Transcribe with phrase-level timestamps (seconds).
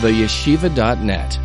[0.00, 1.38] theyeshiva.net.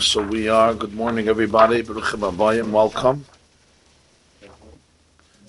[0.00, 0.74] So we are.
[0.74, 1.82] Good morning, everybody.
[1.82, 3.24] Welcome.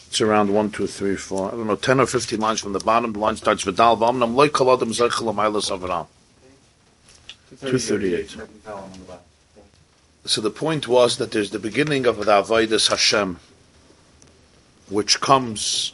[0.07, 1.47] It's around one, two, three, four.
[1.47, 3.13] I don't know, ten or fifteen lines from the bottom.
[3.13, 6.07] The line starts with Dal V'amnam loy kol adam amaylas Avram.
[7.67, 8.37] Two thirty-eight.
[10.25, 13.39] So the point was that there's the beginning of the Avodas Hashem,
[14.89, 15.93] which comes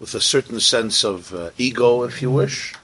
[0.00, 2.74] with a certain sense of uh, ego, if you wish,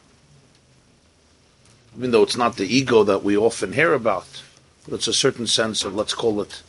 [1.97, 4.43] even though it's not the ego that we often hear about,
[4.85, 6.63] but it's a certain sense of, let's call it,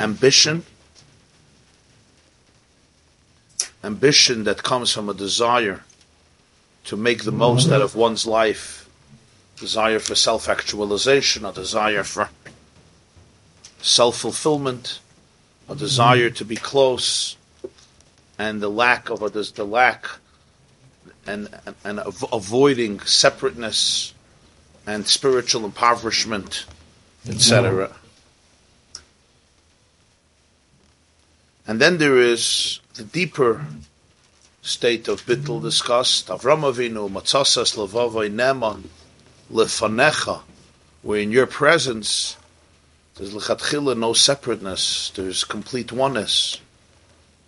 [0.00, 0.64] ambition.
[3.84, 5.84] Ambition that comes from a desire
[6.84, 8.88] to make the most out of one's life,
[9.56, 12.28] desire for self actualization, a desire for
[13.80, 14.98] self fulfillment,
[15.68, 17.36] a desire to be close,
[18.36, 20.06] and the lack of a, the lack
[21.26, 22.00] and, and, and
[22.32, 24.11] avoiding separateness
[24.86, 26.64] and spiritual impoverishment,
[27.28, 27.94] etc.
[31.66, 33.64] And then there is the deeper
[34.62, 38.84] state of Bittul discussed, Avram Avinu, Matzasas Levavai Neman,
[39.52, 40.42] Lefanecha,
[41.02, 42.36] where in your presence
[43.16, 46.60] there's lechatchila no separateness, there's complete oneness,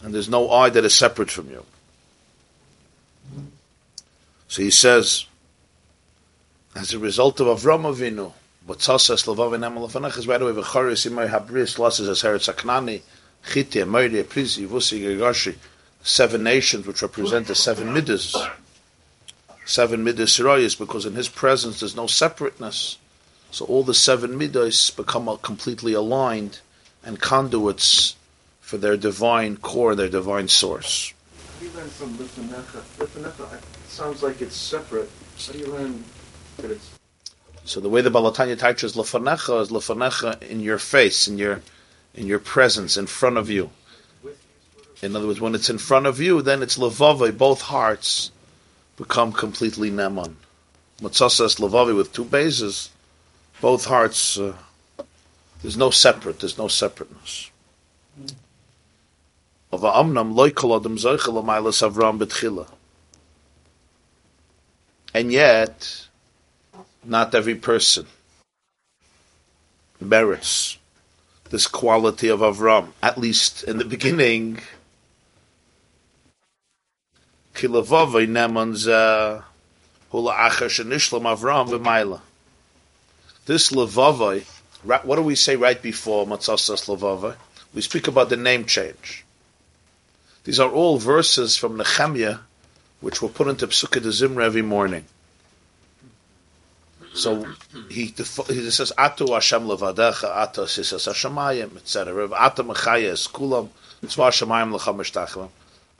[0.02, 1.64] and there's no I that is separate from you.
[4.48, 5.26] So he says,
[6.74, 8.32] as a result of Avram Avinu,
[8.66, 13.02] but Tzasas Lavav and Emelafanach is right away V'charis Imay Habris losses as Heretz Aknani,
[13.46, 15.56] Chiti, Amori, Prizi, Vusi,
[16.02, 18.36] seven nations which represent the seven midas,
[19.64, 22.98] seven midas Sirayas, because in his presence there's no separateness.
[23.50, 26.60] So all the seven midas become completely aligned
[27.04, 28.16] and conduits
[28.60, 31.12] for their divine core, their divine source.
[31.60, 32.80] You learn from Lifanecha.
[32.98, 35.08] Lifanecha sounds like it's separate.
[35.46, 36.02] How do you learn
[37.64, 41.62] so the way the Baal HaTanya teaches lefanecha is lefanecha in your face, in your
[42.14, 43.70] in your presence, in front of you.
[45.02, 47.36] In other words, when it's in front of you, then it's levave.
[47.36, 48.30] Both hearts
[48.96, 50.34] become completely neman.
[51.00, 52.90] Matzasas levave with two bases.
[53.60, 54.38] Both hearts.
[54.38, 54.54] Uh,
[55.62, 56.40] there's no separate.
[56.40, 57.50] There's no separateness.
[65.14, 66.06] And yet,
[67.06, 68.06] not every person
[70.00, 70.78] merits
[71.50, 74.58] this quality of Avram, at least in the beginning.
[77.54, 77.82] Hula
[81.32, 82.20] Avram.
[83.46, 84.44] This levavai,
[85.04, 87.36] what do we say right before matzasas levavai?
[87.72, 89.24] We speak about the name change.
[90.42, 92.38] These are all verses from Nehemiah,
[93.00, 95.04] which were put into Psukkah de Zimra every morning.
[97.14, 97.46] So
[97.88, 102.28] he he says Atu Hashem levadecha Atu sisas Hashemayim etc.
[102.28, 103.68] Atu mechayes kulam
[104.02, 105.48] tzva Hashemayim lecha mishtachlam.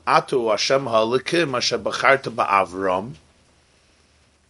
[0.05, 3.13] Atu Hashem halikim Hashem b'charta ba'avram.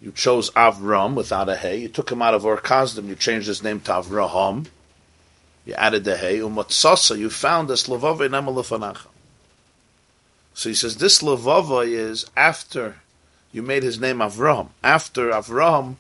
[0.02, 1.78] You chose Avram without a hey.
[1.82, 3.08] You took him out of Ur Kasdim.
[3.08, 4.68] You changed his name to Avraham.
[5.66, 6.40] You added the hey.
[6.40, 7.18] Umatsasa.
[7.18, 8.98] You found this levava in
[10.54, 12.98] So he says this levava is after
[13.52, 14.70] you made his name Avram.
[14.84, 15.96] After Avram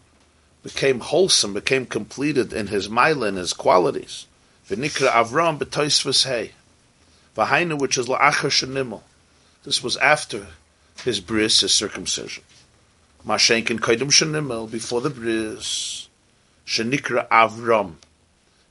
[0.65, 4.25] became wholesome, became completed in his mila and his qualities.
[4.67, 6.53] V'nikra Avram b'toisvus hey.
[7.37, 9.03] V'hainu, which is la'achar shenimel.
[9.63, 10.47] This was after
[11.03, 12.43] his bris, his circumcision.
[13.23, 16.09] Mashenkin koidum shenimel, before the bris.
[16.65, 17.97] Shenikra Avram.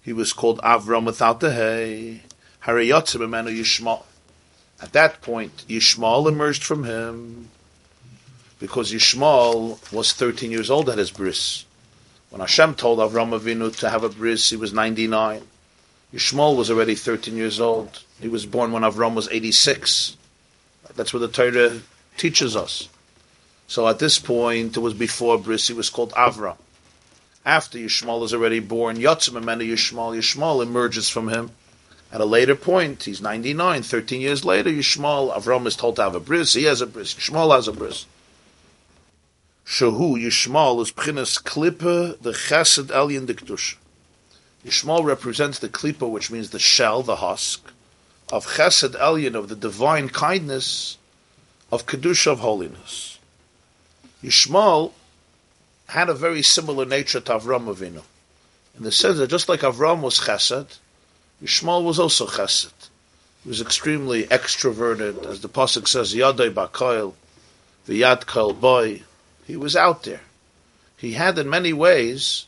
[0.02, 2.22] He was called Avram without the hey.
[2.64, 4.02] Harayotzim emenu Yishmael.
[4.82, 7.50] At that point, Yishmael emerged from him
[8.58, 11.64] because Yishmael was 13 years old at his bris.
[12.34, 15.42] When Hashem told Avram Avinu to have a bris, he was 99.
[16.12, 18.02] Yishmael was already 13 years old.
[18.20, 20.16] He was born when Avram was 86.
[20.96, 21.80] That's what the Torah
[22.16, 22.88] teaches us.
[23.68, 26.56] So at this point, it was before bris, he was called Avram.
[27.46, 31.52] After Yishmael is already born, Yotzim Amena Yishmael, Yishmael emerges from him.
[32.10, 36.16] At a later point, he's 99, 13 years later, Yishmael, Avram is told to have
[36.16, 38.06] a bris, he has a bris, Yishmael has a bris.
[39.66, 43.76] Shahu Yishmael is Pchinas Klippa, the Chesed Elyon Diktush.
[44.64, 47.72] Yishmael represents the Klippa, which means the shell, the husk,
[48.30, 50.98] of Chesed Elyon, of the divine kindness,
[51.72, 53.18] of Kedusha, of holiness.
[54.22, 54.92] Yishmael
[55.88, 58.02] had a very similar nature to Avram Avinu.
[58.76, 60.78] In the sense that just like Avram was Chesed,
[61.42, 62.90] Yishmael was also Chesed.
[63.42, 67.14] He was extremely extroverted, as the Pasuk says, Yadai Bakoil,
[67.88, 69.02] V'yad Kol Boy,
[69.46, 70.20] he was out there.
[70.96, 72.46] he had in many ways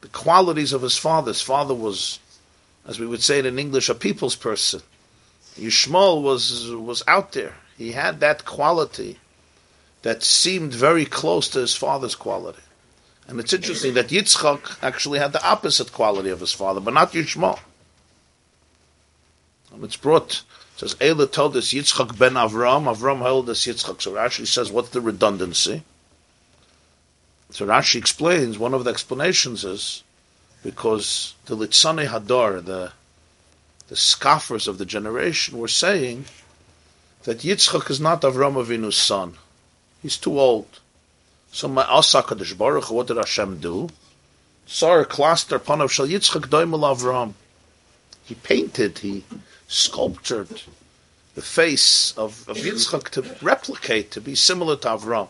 [0.00, 1.30] the qualities of his father.
[1.30, 2.18] His father was,
[2.86, 4.80] as we would say it in English, a people's person.
[5.56, 7.54] Yishmael was was out there.
[7.76, 9.18] He had that quality
[10.02, 12.62] that seemed very close to his father's quality.
[13.26, 17.12] And it's interesting that Yitzchak actually had the opposite quality of his father, but not
[17.12, 17.58] Yishmael.
[19.72, 20.42] And it's brought,
[20.74, 24.00] it says, Eila told us Yitzchak ben Avram, Avram held us Yitzchak.
[24.00, 25.82] So Rashi says, what's the redundancy?
[27.50, 30.02] So Rashi explains, one of the explanations is,
[30.62, 32.92] because the Litzane Hadar, the,
[33.88, 36.26] the scoffers of the generation, were saying
[37.24, 39.34] that Yitzchak is not Avram Avinu's son.
[40.02, 40.80] He's too old.
[41.50, 43.88] So my Asa Kadosh Baruch, what did Hashem do?
[44.66, 47.32] Sar cluster panav shal Yitzchak doimel Avram.
[48.24, 49.24] He painted, he
[49.66, 50.62] sculptured
[51.34, 55.28] the face of, of Yitzchak to replicate, to be similar to Avram.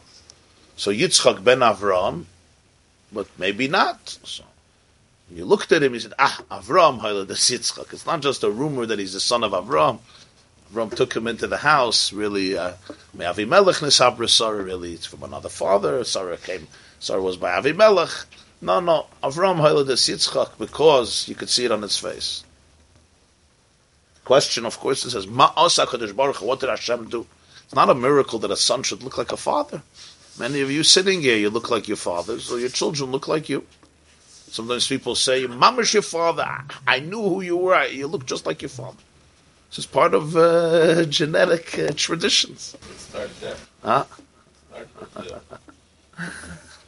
[0.78, 2.26] So Yitzchak ben Avram,
[3.12, 4.16] but maybe not.
[4.22, 4.44] So
[5.28, 7.92] you looked at him, he said, Ah, Avram, the Yitzchak.
[7.92, 9.98] It's not just a rumor that he's the son of Avram.
[10.72, 12.74] Avram took him into the house, really, uh,
[13.16, 16.04] Avimelech really, it's from another father.
[16.04, 16.68] Sarah came,
[17.00, 18.26] Sarah was by Avimelech.
[18.60, 22.44] No, no, Avram Hailadas Yitzchak, because you could see it on his face.
[24.24, 27.26] Question, of course, it says, Ma Baruch what did Hashem do?
[27.64, 29.82] It's not a miracle that a son should look like a father.
[30.38, 33.48] Many of you sitting here, you look like your fathers, or your children look like
[33.48, 33.66] you.
[34.50, 36.48] Sometimes people say, Mama's your father.
[36.86, 37.86] I knew who you were.
[37.86, 38.98] You look just like your father.
[39.70, 42.76] This is part of uh, genetic uh, traditions.
[43.82, 44.04] Huh?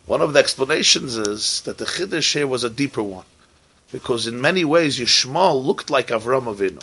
[0.07, 3.27] one of the explanations is that the Chiddush here was a deeper one.
[3.93, 6.83] Because in many ways, Yishmael looked like Avram Avinu.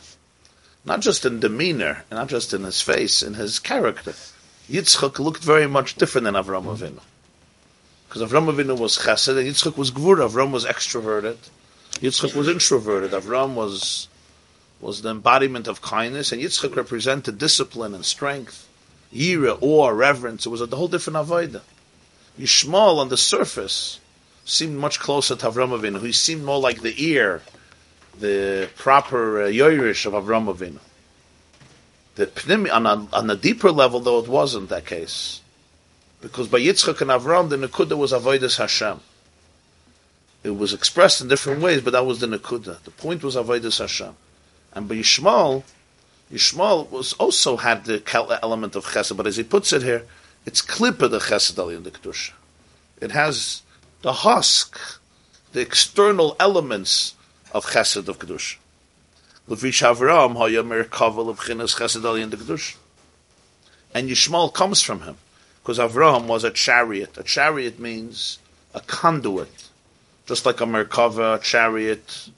[0.85, 4.13] Not just in demeanor, not just in his face, in his character.
[4.69, 6.99] Yitzchak looked very much different than Avram Avinu.
[8.07, 10.17] Because Avram Avinu was chesed, and Yitzchak was gvur.
[10.17, 11.37] Avram was extroverted.
[12.01, 13.11] Yitzchak was introverted.
[13.11, 14.07] Avram was
[14.79, 18.67] was the embodiment of kindness, and Yitzchak represented discipline and strength,
[19.13, 20.45] yira, awe, reverence.
[20.45, 21.61] It was a whole different avodah.
[22.39, 23.99] Yishmael on the surface
[24.45, 26.05] seemed much closer to Avram Avinu.
[26.05, 27.41] He seemed more like the ear,
[28.19, 29.53] the proper uh, of
[30.13, 30.79] Avram Avinu.
[32.19, 35.41] On, a, on a deeper level, though, it wasn't that case.
[36.21, 38.99] Because by Yitzchak and Avram, the Nekuda was Avodas Hashem.
[40.43, 42.81] It was expressed in different ways, but that was the Nekuda.
[42.83, 44.15] The point was Avodas Hashem.
[44.73, 45.63] And by Yishmael,
[46.31, 48.01] Yishmael was also had the
[48.43, 50.05] element of chesed, but as he puts it here,
[50.45, 52.31] it's klippa the chesed in the kedusha.
[52.99, 53.61] It has
[54.01, 54.77] the husk,
[55.53, 57.15] the external elements
[57.51, 58.57] of chesed of kedusha.
[59.47, 62.75] Levish Avram haya merkavel of chinas chesed in the.
[63.93, 65.17] And Yishmael comes from him
[65.61, 67.17] because Avram was a chariot.
[67.17, 68.39] A chariot means
[68.73, 69.69] a conduit,
[70.25, 72.29] just like a merkava, a chariot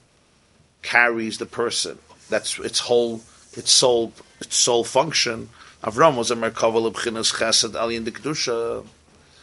[0.82, 1.98] carries the person
[2.30, 3.20] that's its whole
[3.52, 5.50] its sole its sole function.
[5.82, 8.82] Avram was a merkava lebchinas chesed ali the kedusha uh,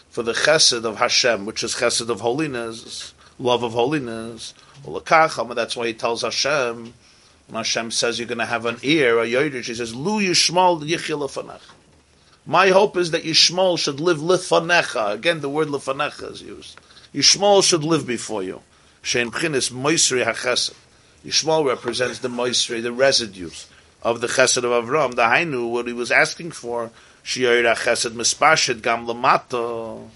[0.10, 4.54] for the chesed of Hashem, which is chesed of holiness, love of holiness.
[4.86, 6.94] That's why he tells Hashem.
[7.48, 10.82] When Hashem says you're going to have an ear, a yodish, he says, "Lu yishmal
[10.82, 11.60] yichil
[12.46, 15.14] My hope is that Yishmael should live lifanecha.
[15.14, 16.78] Again, the word lifanecha is used.
[17.14, 18.62] Yishmael should live before you.
[19.02, 20.74] Shein b'chinas moisri hachesed.
[21.26, 23.68] Yishmael represents the moisri, the residues
[24.02, 25.16] of the chesed of Avram.
[25.16, 26.92] The Hainu, what he was asking for,
[27.24, 30.10] shi'oira chesed mispashet gam lamato.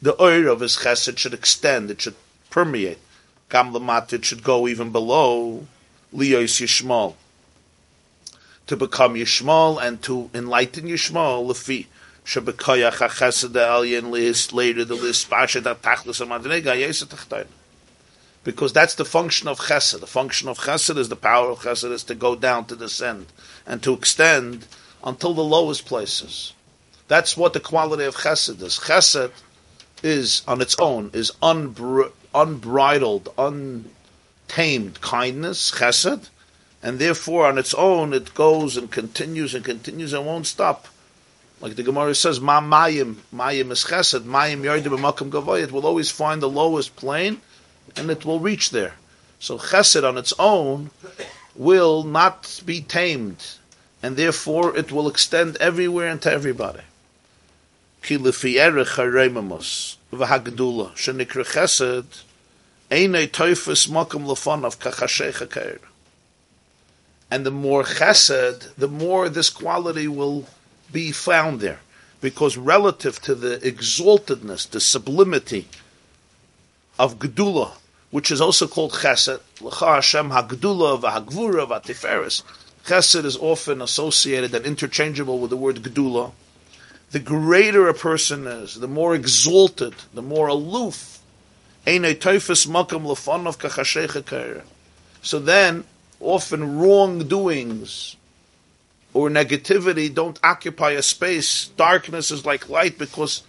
[0.00, 2.16] The oil of his chesed should extend, it should
[2.50, 2.98] permeate.
[3.48, 3.74] Gam
[4.12, 5.66] it should go even below
[6.14, 7.14] liyos Yishmael.
[8.66, 11.86] To become Yishmael and to enlighten Yishmael, lefi.
[14.52, 14.96] Later the
[18.46, 19.98] because that's the function of chesed.
[19.98, 23.26] The function of chesed is the power of chesed is to go down, to descend,
[23.66, 24.68] and to extend
[25.02, 26.52] until the lowest places.
[27.08, 28.78] That's what the quality of chesed is.
[28.78, 29.32] Chesed
[30.04, 36.28] is on its own is unbr- unbridled, untamed kindness, chesed,
[36.82, 40.86] and therefore on its own it goes and continues and continues and won't stop.
[41.60, 45.62] Like the Gemara says, Ma mayim, mayim is chesed, mayim yardim b'makam gavoy.
[45.62, 47.40] It will always find the lowest plane
[47.96, 48.94] and it will reach there.
[49.38, 50.90] So chesed on its own
[51.54, 53.42] will not be tamed,
[54.02, 56.82] and therefore it will extend everywhere and to everybody.
[62.88, 63.14] And
[67.44, 70.46] the more chesed, the more this quality will
[70.92, 71.80] be found there.
[72.20, 75.68] because relative to the exaltedness, the sublimity
[76.98, 77.72] of Gedula,
[78.10, 82.42] which is also called Chesed, L'cha Hashem HaGedula v'Hagvura v'Tiferes.
[82.84, 86.32] Chesed is often associated and interchangeable with the word Gedula.
[87.10, 91.15] The greater a person is, the more exalted, the more aloof.
[91.86, 91.92] So
[95.38, 95.84] then,
[96.20, 98.16] often wrongdoings
[99.14, 101.68] or negativity don't occupy a space.
[101.76, 103.44] Darkness is like light because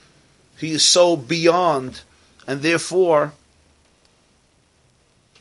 [0.58, 2.02] he is so beyond,
[2.46, 3.34] and therefore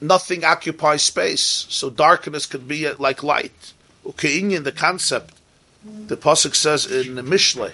[0.01, 1.67] nothing occupies space.
[1.69, 3.75] So darkness could be like light.
[4.23, 5.35] In the concept,
[5.85, 7.73] the pasuk says in the Mishle,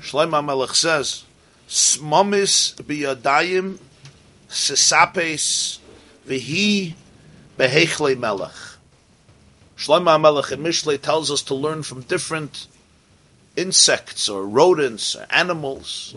[0.00, 1.22] Shlomo Melech says,
[1.68, 3.78] "Smamis biyadayim
[4.52, 5.78] sesapes
[6.28, 6.94] vihi
[7.58, 8.72] behechle melech."
[9.82, 12.68] Shlomo Melech in Mishle tells us to learn from different
[13.56, 16.14] insects or rodents or animals.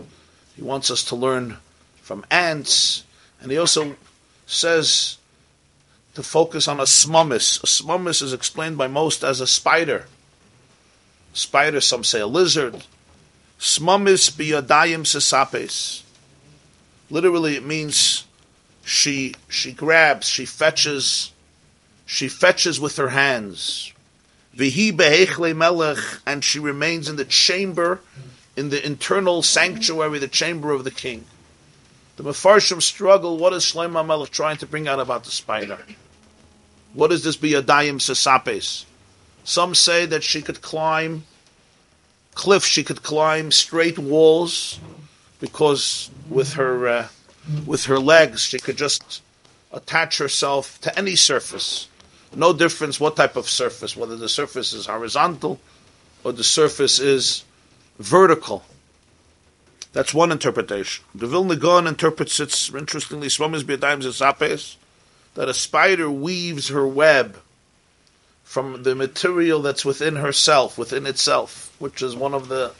[0.54, 1.58] He wants us to learn
[2.00, 3.02] from ants,
[3.40, 3.96] and he also
[4.46, 5.16] says
[6.14, 7.60] to focus on a smumis.
[7.64, 10.06] A smumis is explained by most as a spider.
[11.32, 12.84] Spider, some say a lizard.
[13.58, 16.02] Smumis biyadayim sesapes.
[17.10, 18.25] Literally, it means
[18.86, 21.32] she she grabs, she fetches,
[22.06, 23.92] she fetches with her hands.
[24.56, 28.00] Vihi behechle melech, and she remains in the chamber,
[28.56, 31.24] in the internal sanctuary, the chamber of the king.
[32.14, 33.36] The Mefarshim struggle.
[33.36, 35.78] What is Shlomo Melech trying to bring out about the spider?
[36.94, 38.84] What is this biyadayim sesapes?
[39.42, 41.24] Some say that she could climb
[42.34, 44.78] cliffs, she could climb straight walls,
[45.40, 47.08] because with her uh,
[47.66, 49.22] with her legs she could just
[49.72, 51.88] attach herself to any surface.
[52.34, 55.60] No difference what type of surface, whether the surface is horizontal
[56.24, 57.44] or the surface is
[57.98, 58.64] vertical.
[59.92, 61.04] That's one interpretation.
[61.14, 63.28] The Vilna Gaon interprets it interestingly.
[63.28, 64.76] Swamis b'yadayim zesapes
[65.34, 67.38] that a spider weaves her web
[68.42, 72.72] from the material that's within herself, within itself, which is one of the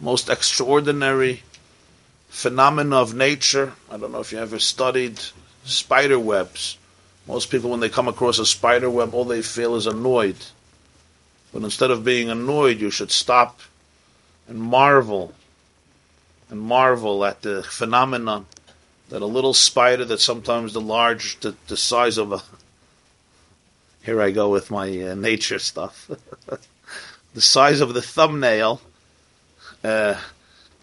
[0.00, 1.42] most extraordinary
[2.30, 3.74] phenomena of nature.
[3.90, 5.20] I don't know if you ever studied
[5.64, 6.78] spider webs.
[7.26, 10.36] Most people, when they come across a spider web, all they feel is annoyed.
[11.52, 13.60] But instead of being annoyed, you should stop
[14.48, 15.34] and marvel
[16.48, 18.46] and marvel at the phenomenon
[19.08, 22.42] that a little spider that sometimes the large, the, the size of a.
[24.02, 26.10] Here I go with my uh, nature stuff.
[27.34, 28.80] the size of the thumbnail
[29.84, 30.18] uh,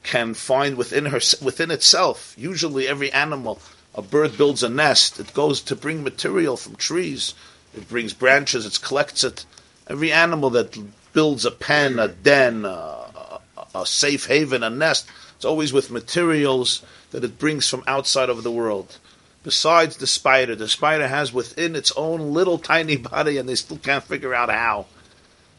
[0.08, 2.34] can find within her within itself.
[2.38, 3.60] Usually, every animal,
[3.94, 5.20] a bird builds a nest.
[5.20, 7.34] It goes to bring material from trees.
[7.76, 8.66] It brings branches.
[8.66, 9.46] It collects it.
[9.88, 10.78] Every animal that
[11.12, 13.40] builds a pen, a den, a, a,
[13.76, 18.44] a safe haven, a nest, it's always with materials that it brings from outside of
[18.44, 18.98] the world.
[19.44, 23.78] Besides the spider, the spider has within its own little tiny body, and they still
[23.78, 24.86] can't figure out how.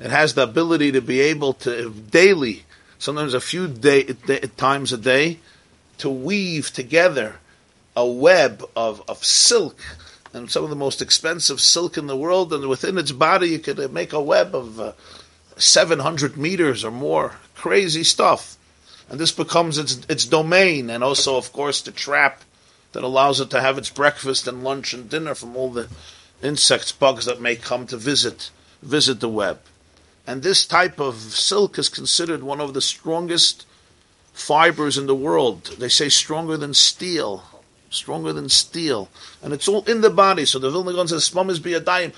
[0.01, 2.65] It has the ability to be able to daily,
[2.99, 4.05] sometimes a few day,
[4.57, 5.39] times a day,
[5.99, 7.37] to weave together
[7.97, 9.81] a web of, of silk
[10.33, 13.59] and some of the most expensive silk in the world, and within its body you
[13.59, 14.93] could make a web of uh,
[15.57, 17.37] 700 meters or more.
[17.55, 18.59] Crazy stuff
[19.09, 22.43] and this becomes its its domain, and also, of course, the trap
[22.93, 25.89] that allows it to have its breakfast and lunch and dinner from all the
[26.43, 28.51] insects, bugs that may come to visit
[28.83, 29.61] visit the web.
[30.29, 33.65] And this type of silk is considered one of the strongest
[34.35, 35.65] fibers in the world.
[35.79, 37.45] They say stronger than steel,
[37.89, 39.09] stronger than steel,
[39.43, 40.45] and it's all in the body.
[40.45, 42.13] So the Vilna Gaon says, "Mom is be a dime."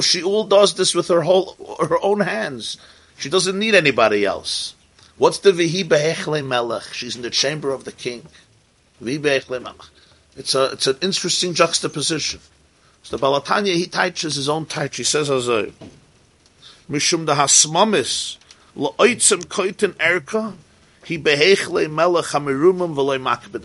[0.00, 2.78] She all does this with her whole her own hands.
[3.18, 4.74] She doesn't need anybody else.
[5.18, 6.94] What's the Vihi Be'echle Melech?
[6.94, 8.26] She's in the chamber of the king.
[9.04, 9.84] Vihi Melech.
[10.34, 12.40] It's a it's an interesting juxtaposition.
[13.02, 14.96] So the Baal HaTanya he teaches his own teach.
[14.96, 15.28] He says
[16.90, 18.36] Mishum da Hasmamis
[18.76, 20.54] La'oitzim Koitin Erka
[21.04, 23.62] He Be'echle Melech Hamirumim V'loi Makbid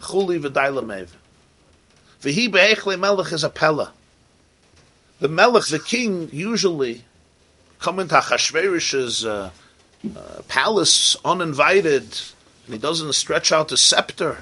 [0.00, 1.08] Chuli V'dai Lamev
[2.20, 3.92] Vihi Be'echle Melech is a Pella.
[5.20, 7.04] The Melech, the king, usually
[7.78, 9.50] come into Achashverosh's uh,
[10.04, 12.02] uh, palace uninvited,
[12.64, 14.38] and he doesn't stretch out the scepter.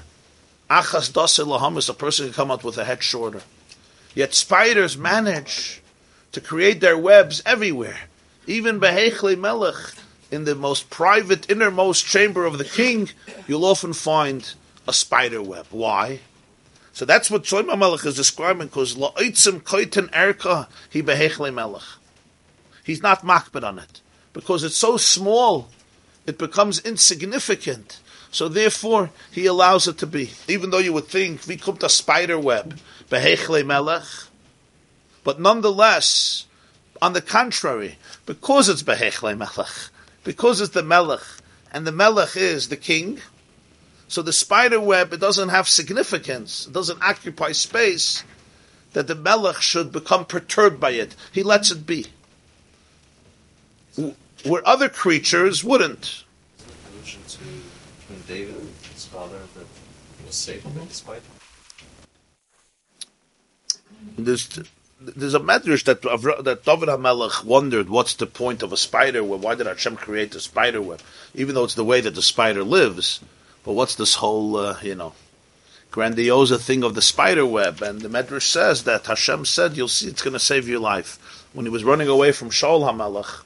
[0.69, 3.41] Achas dasil lahamis, a person can come out with a head shorter.
[4.15, 5.82] Yet spiders manage
[6.33, 8.01] to create their webs everywhere.
[8.45, 9.95] Even Behechle Melech,
[10.29, 13.09] in the most private, innermost chamber of the king,
[13.47, 14.53] you'll often find
[14.87, 15.67] a spider web.
[15.71, 16.19] Why?
[16.91, 21.83] So that's what Shlomo Melech is describing, because la'oitzim koiten erka, he Behechle Melech.
[22.83, 24.01] He's not makbid on it
[24.33, 25.69] because it's so small
[26.25, 27.99] it becomes insignificant.
[28.31, 30.31] So therefore, he allows it to be.
[30.47, 34.03] Even though you would think, to spider web, behechle melech,
[35.23, 36.45] but nonetheless,
[37.01, 39.89] on the contrary, because it's behechle melech,
[40.23, 41.23] because it's the melech,
[41.71, 43.19] and the melech is the king,
[44.07, 48.23] so the spider web, it doesn't have significance, it doesn't occupy space,
[48.93, 51.15] that the melech should become perturbed by it.
[51.31, 52.07] He lets it be.
[53.95, 56.23] Where other creatures wouldn't.
[56.91, 57.39] Allusion to
[58.09, 58.55] when David,
[58.93, 59.65] his father, that
[60.25, 61.21] was saved by the spider.
[64.17, 64.47] There's,
[65.05, 66.01] there's a medrash that
[66.43, 69.41] that David HaMelech wondered what's the point of a spider web?
[69.41, 71.01] Why did Hashem create a spider web?
[71.33, 73.19] Even though it's the way that the spider lives,
[73.63, 75.13] but what's this whole uh, you know
[75.91, 77.81] grandiose thing of the spider web?
[77.81, 81.19] And the medrash says that Hashem said, "You'll see, it's going to save your life."
[81.53, 83.43] When he was running away from Shaul HaMelech,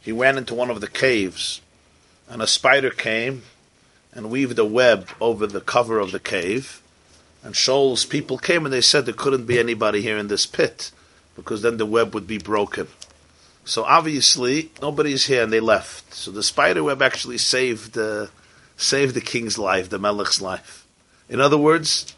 [0.00, 1.60] he ran into one of the caves,
[2.28, 3.42] and a spider came
[4.12, 6.82] and weaved a web over the cover of the cave
[7.42, 10.90] and Shaul's people came and they said there couldn't be anybody here in this pit
[11.36, 12.88] because then the web would be broken.
[13.64, 16.14] So obviously nobody's here and they left.
[16.14, 18.26] So the spider web actually saved uh,
[18.76, 20.86] saved the king's life, the Melech's life.
[21.28, 22.14] In other words,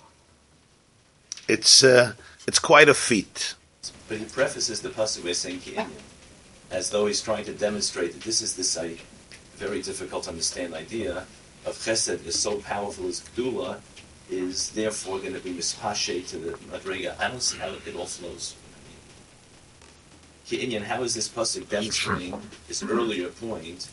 [1.49, 2.15] it's uh,
[2.47, 3.55] it's quite a feat.
[4.09, 5.61] But he prefaces the pasuk by saying
[6.71, 8.79] as though he's trying to demonstrate that this is this
[9.57, 11.27] very difficult to understand idea
[11.67, 13.81] of Chesed is so powerful as Gdula
[14.31, 17.19] is therefore going to be mispashe to the Madriga.
[17.19, 18.55] I don't see how it all flows.
[20.47, 23.89] Ki'inyan, how is this pasuk demonstrating this earlier point?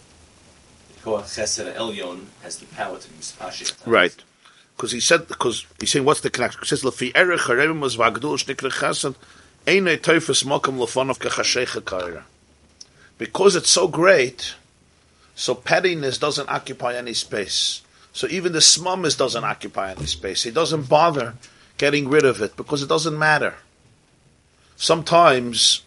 [3.85, 4.15] Right.
[4.75, 6.59] Because he said, because he's saying, what's the connection?
[6.61, 9.15] He says, "Lefi erech harevim was vagdul shnikre chesed,
[9.65, 12.23] einay teufus mokum lefonov kechashecha kaira."
[13.17, 14.55] Because it's so great,
[15.35, 17.81] so pettiness doesn't occupy any space.
[18.17, 20.41] So even the smamis doesn't occupy any space.
[20.41, 21.35] He doesn't bother
[21.77, 23.53] getting rid of it because it doesn't matter.
[24.75, 25.83] Sometimes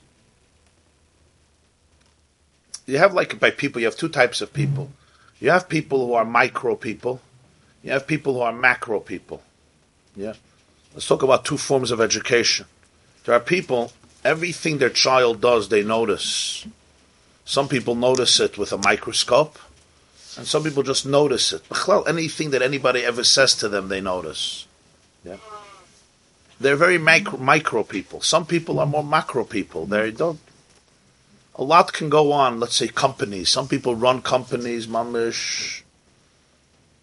[2.87, 4.93] you have like by people, you have two types of people.
[5.41, 7.21] You have people who are micro people.
[7.83, 9.43] You have people who are macro people.
[10.15, 10.35] Yeah.
[10.95, 12.67] Let's talk about two forms of education.
[13.25, 13.91] There are people,
[14.25, 16.65] everything their child does, they notice.
[17.45, 19.59] Some people notice it with a microscope,
[20.37, 21.63] and some people just notice it.
[22.07, 24.67] Anything that anybody ever says to them, they notice.
[25.25, 25.37] Yeah.
[26.61, 28.21] They're very micro, micro people.
[28.21, 29.87] Some people are more macro people.
[29.87, 30.41] They don't.
[31.57, 32.61] A lot can go on.
[32.61, 33.49] Let's say companies.
[33.49, 35.83] Some people run companies, mamish.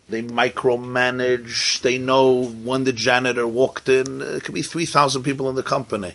[0.09, 1.81] They micromanage.
[1.81, 4.21] They know when the janitor walked in.
[4.21, 6.13] It could be three thousand people in the company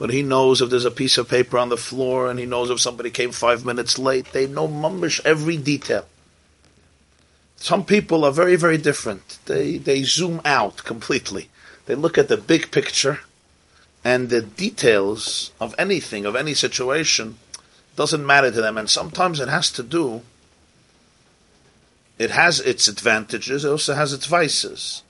[0.00, 2.70] but he knows if there's a piece of paper on the floor and he knows
[2.70, 4.32] if somebody came five minutes late.
[4.32, 6.06] They know mummish every detail.
[7.60, 9.38] Some people are very, very different.
[9.44, 11.50] They, they zoom out completely.
[11.84, 13.20] They look at the big picture
[14.02, 17.38] and the details of anything, of any situation,
[17.96, 18.78] doesn't matter to them.
[18.78, 20.22] And sometimes it has to do,
[22.18, 25.02] it has its advantages, it also has its vices.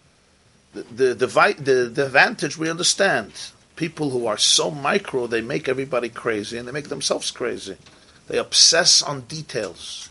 [0.75, 3.33] The, the, the, the, the advantage we understand
[3.77, 7.77] people who are so micro, they make everybody crazy and they make themselves crazy.
[8.27, 10.10] They obsess on details.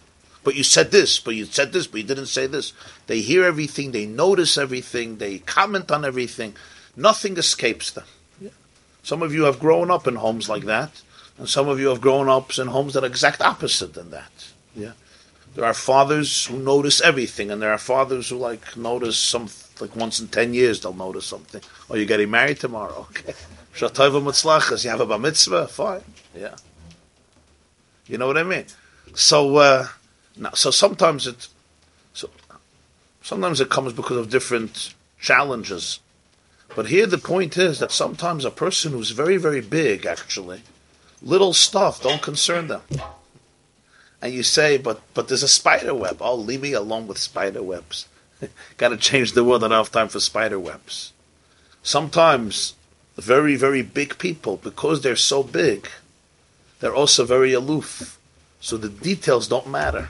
[0.50, 2.74] But you said this, but you said this, but you didn't say this.
[3.06, 6.56] They hear everything, they notice everything, they comment on everything.
[6.96, 8.06] Nothing escapes them.
[9.04, 11.04] Some of you have grown up in homes like that,
[11.38, 14.32] and some of you have grown up in homes that are exact opposite than that.
[14.76, 14.94] Yeah.
[15.54, 19.96] There are fathers who notice everything, and there are fathers who like notice some like
[19.96, 21.62] once in ten years they'll notice something.
[21.92, 23.36] Oh, you're getting married tomorrow, okay?
[23.76, 26.02] Shatayva Mutzlachas, you have a bar mitzvah, fine.
[26.36, 26.56] Yeah.
[28.08, 28.66] You know what I mean?
[29.14, 29.88] So, uh,
[30.40, 31.48] now, so sometimes it,
[32.14, 32.30] so
[33.22, 36.00] sometimes it comes because of different challenges.
[36.76, 40.62] But here the point is that sometimes a person who's very, very big, actually,
[41.22, 42.82] little stuff don't concern them.
[44.22, 46.18] And you say, but but there's a spider web.
[46.22, 48.08] Oh, leave me alone with spider webs.
[48.78, 49.64] Got to change the world.
[49.64, 51.14] I don't have time for spider webs.
[51.84, 52.76] Sometimes
[53.18, 55.88] very, very big people, because they're so big,
[56.80, 58.18] they're also very aloof.
[58.62, 60.10] So the details don't matter.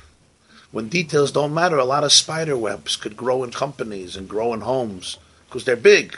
[0.71, 4.53] When details don't matter, a lot of spider webs could grow in companies and grow
[4.53, 6.17] in homes because they're big.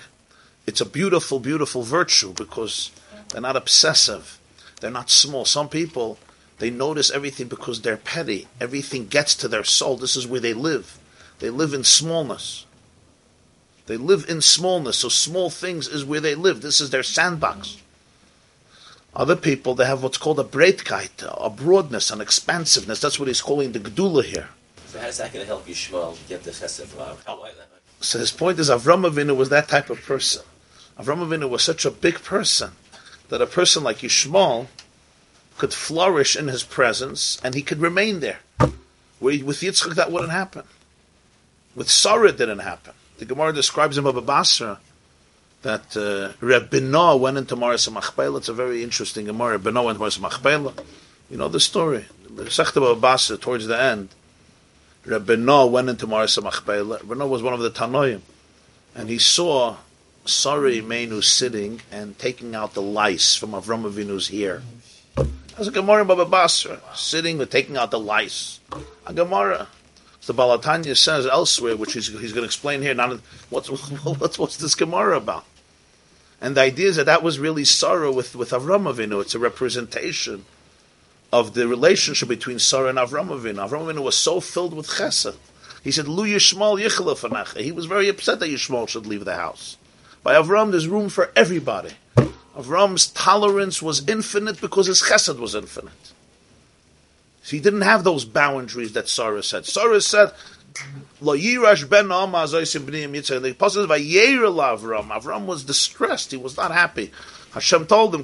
[0.67, 2.91] It's a beautiful, beautiful virtue because
[3.29, 4.39] they're not obsessive.
[4.79, 5.45] They're not small.
[5.45, 6.17] Some people,
[6.59, 8.47] they notice everything because they're petty.
[8.59, 9.95] Everything gets to their soul.
[9.95, 10.99] This is where they live.
[11.39, 12.65] They live in smallness.
[13.87, 16.61] They live in smallness, so small things is where they live.
[16.61, 17.77] This is their sandbox.
[19.13, 23.01] Other people, they have what's called a breitkeit, a broadness, an expansiveness.
[23.01, 24.49] That's what he's calling the gedula here.
[24.87, 27.17] So how's that going to help you, Yishmael get the chesed from Avram?
[27.27, 27.49] Oh.
[27.99, 30.43] So his point is Avram Avinu was that type of person.
[30.97, 32.71] Avram Avinu was such a big person
[33.29, 34.67] that a person like Yishmael
[35.57, 38.39] could flourish in his presence and he could remain there.
[39.19, 40.63] With Yitzchak that wouldn't happen.
[41.75, 42.93] With Sarah it didn't happen.
[43.19, 44.79] The Gemara describes him of a Basra
[45.61, 48.37] that uh, Binah went into Maris Machpelah.
[48.37, 49.59] It's a very interesting Gemara.
[49.59, 50.73] Binah went to Maris Machpelah.
[51.29, 52.05] You know the story.
[52.29, 54.09] Sechta of Basra towards the end.
[55.05, 56.99] Reb went into Maris Machpelah.
[56.99, 58.21] Binah was one of the Tanoim.
[58.95, 59.77] And he saw
[60.25, 64.61] Sari Menu sitting and taking out the lice from Avram Avinu's hair.
[65.15, 68.59] That's a Gemara Baba Basra, sitting and taking out the lice.
[69.05, 69.67] A Gemara.
[70.25, 72.93] The Baal HaTanya says elsewhere, which he's, he's going to explain here.
[72.93, 73.19] Not
[73.49, 73.69] what's,
[74.19, 75.45] what's what's this Gemara about?
[76.41, 79.21] And the idea is that that was really sorrow with with Avram Avinu.
[79.21, 80.45] It's a representation
[81.31, 83.67] of the relationship between Sarah and Avram Avinu.
[83.67, 85.35] Avram Avinu was so filled with Chesed.
[85.83, 89.77] He said, "Lu Yishmael Yichel He was very upset that Yishmael should leave the house.
[90.23, 91.91] By Avram, there's room for everybody.
[92.55, 96.13] Avram's tolerance was infinite because his Chesed was infinite.
[97.43, 99.65] So he didn't have those boundaries that Sarah said.
[99.65, 100.31] Sarah said,
[101.19, 105.07] Lo yirash ben And the apostle Avram.
[105.09, 106.31] Avram was distressed.
[106.31, 107.11] He was not happy.
[107.53, 108.23] Hashem told him,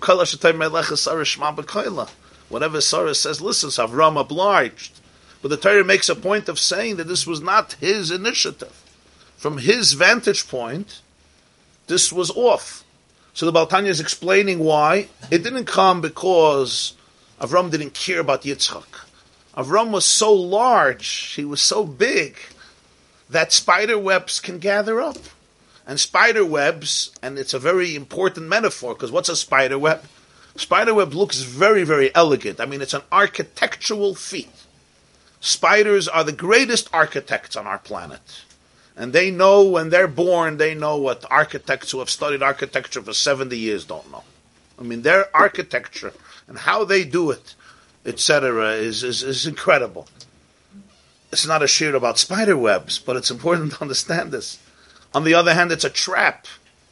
[2.49, 4.99] Whatever Sarah says, listen, so Avram obliged.
[5.41, 8.83] But the Torah makes a point of saying that this was not his initiative.
[9.37, 11.01] From his vantage point,
[11.87, 12.83] this was off.
[13.33, 15.09] So the Baal HaTanya is explaining why.
[15.29, 16.93] It didn't come because
[17.39, 19.06] Avram didn't care about Yitzchak.
[19.57, 22.37] Avram was so large, he was so big,
[23.27, 25.17] that spider webs can gather up.
[25.87, 30.03] And spider webs, and it's a very important metaphor, because what's a spider web?
[30.55, 32.59] Spider web looks very, very elegant.
[32.59, 34.51] I mean, it's an architectural feat.
[35.39, 38.43] Spiders are the greatest architects on our planet.
[38.95, 43.13] And they know when they're born, they know what architects who have studied architecture for
[43.13, 44.23] 70 years don't know.
[44.79, 46.13] I mean, their architecture
[46.47, 47.55] and how they do it
[48.07, 50.07] etc., is, is, is incredible.
[51.31, 54.59] It's not a sheer about spider webs, but it's important to understand this.
[55.13, 56.47] On the other hand, it's a trap.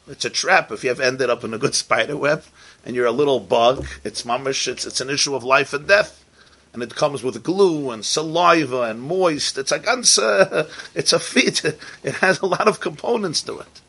[0.06, 2.44] It's a trap if you have ended up in a good spider web
[2.84, 3.86] and you're a little bug.
[4.04, 4.68] It's mamish.
[4.68, 6.24] It's, it's an issue of life and death,
[6.72, 9.58] and it comes with glue and saliva and moist.
[9.58, 10.70] It's a ganze.
[10.94, 11.64] It's a feat.
[11.64, 13.80] It has a lot of components to it.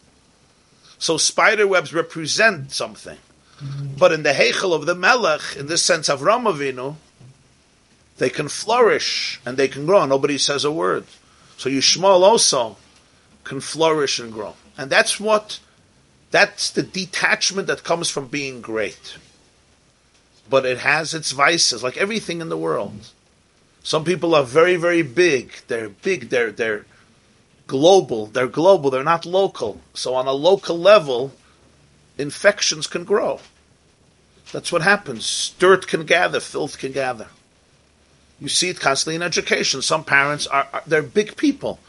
[0.97, 3.19] So spider webs represent something,
[3.99, 6.95] but in the heichel of the melech, in this sense of Ramavinu,
[8.17, 10.05] they can flourish and they can grow.
[10.05, 11.05] Nobody says a word.
[11.57, 12.77] So Yishmael also
[13.43, 14.55] can flourish and grow.
[14.77, 15.59] And that's what,
[16.31, 19.17] that's the detachment that comes from being great.
[20.49, 23.09] But it has its vices, like everything in the world.
[23.83, 25.53] Some people are very, very big.
[25.67, 26.85] They're big, they're, they're
[27.67, 29.81] global, they're global, they're not local.
[29.93, 31.33] So on a local level,
[32.17, 33.39] infections can grow.
[34.51, 35.53] That's what happens.
[35.59, 37.27] Dirt can gather, filth can gather.
[38.39, 39.81] You see it constantly in education.
[39.81, 41.79] Some parents are, are they're big people.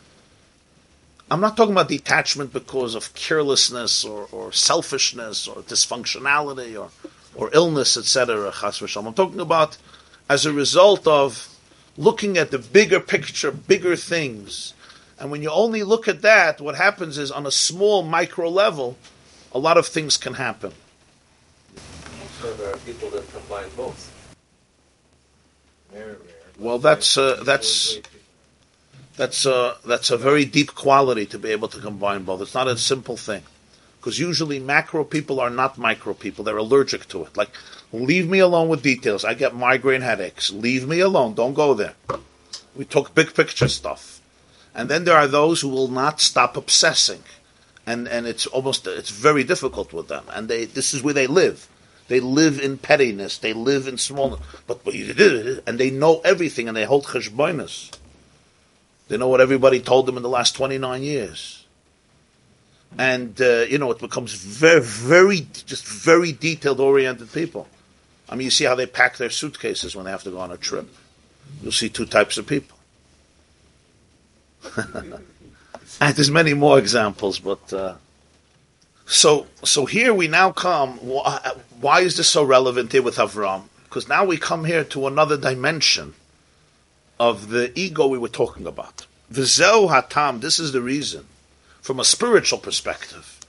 [1.30, 6.90] I'm not talking about detachment because of carelessness or, or selfishness or dysfunctionality or,
[7.34, 8.50] or illness, etc.
[8.96, 9.76] I'm talking about
[10.30, 11.54] as a result of
[11.98, 14.72] looking at the bigger picture, bigger things.
[15.18, 18.96] And when you only look at that, what happens is on a small micro level,
[19.52, 20.72] a lot of things can happen.
[22.40, 24.14] So there are people that combine both.
[26.58, 27.98] Well, that's uh, that's
[29.16, 32.42] that's uh, that's a very deep quality to be able to combine both.
[32.42, 33.42] It's not a simple thing
[33.98, 37.36] because usually macro people are not micro people; they're allergic to it.
[37.36, 37.50] Like,
[37.92, 39.24] leave me alone with details.
[39.24, 40.50] I get migraine headaches.
[40.50, 41.34] Leave me alone.
[41.34, 41.94] Don't go there.
[42.74, 44.20] We talk big picture stuff,
[44.74, 47.22] and then there are those who will not stop obsessing,
[47.86, 51.28] and and it's almost it's very difficult with them, and they this is where they
[51.28, 51.68] live
[52.08, 53.38] they live in pettiness.
[53.38, 54.40] They live in smallness.
[54.66, 57.96] But, but and they know everything, and they hold cheshbonis.
[59.08, 61.66] They know what everybody told them in the last twenty nine years.
[62.98, 67.68] And uh, you know, it becomes very, very, just very detailed oriented people.
[68.30, 70.50] I mean, you see how they pack their suitcases when they have to go on
[70.50, 70.88] a trip.
[71.62, 72.78] You'll see two types of people.
[74.76, 77.70] and there's many more examples, but.
[77.70, 77.94] Uh,
[79.08, 80.98] so, so here we now come.
[80.98, 83.62] Why is this so relevant here with Avram?
[83.84, 86.12] Because now we come here to another dimension
[87.18, 89.06] of the ego we were talking about.
[89.32, 90.42] V'zeu hatam.
[90.42, 91.24] This is the reason,
[91.80, 93.40] from a spiritual perspective.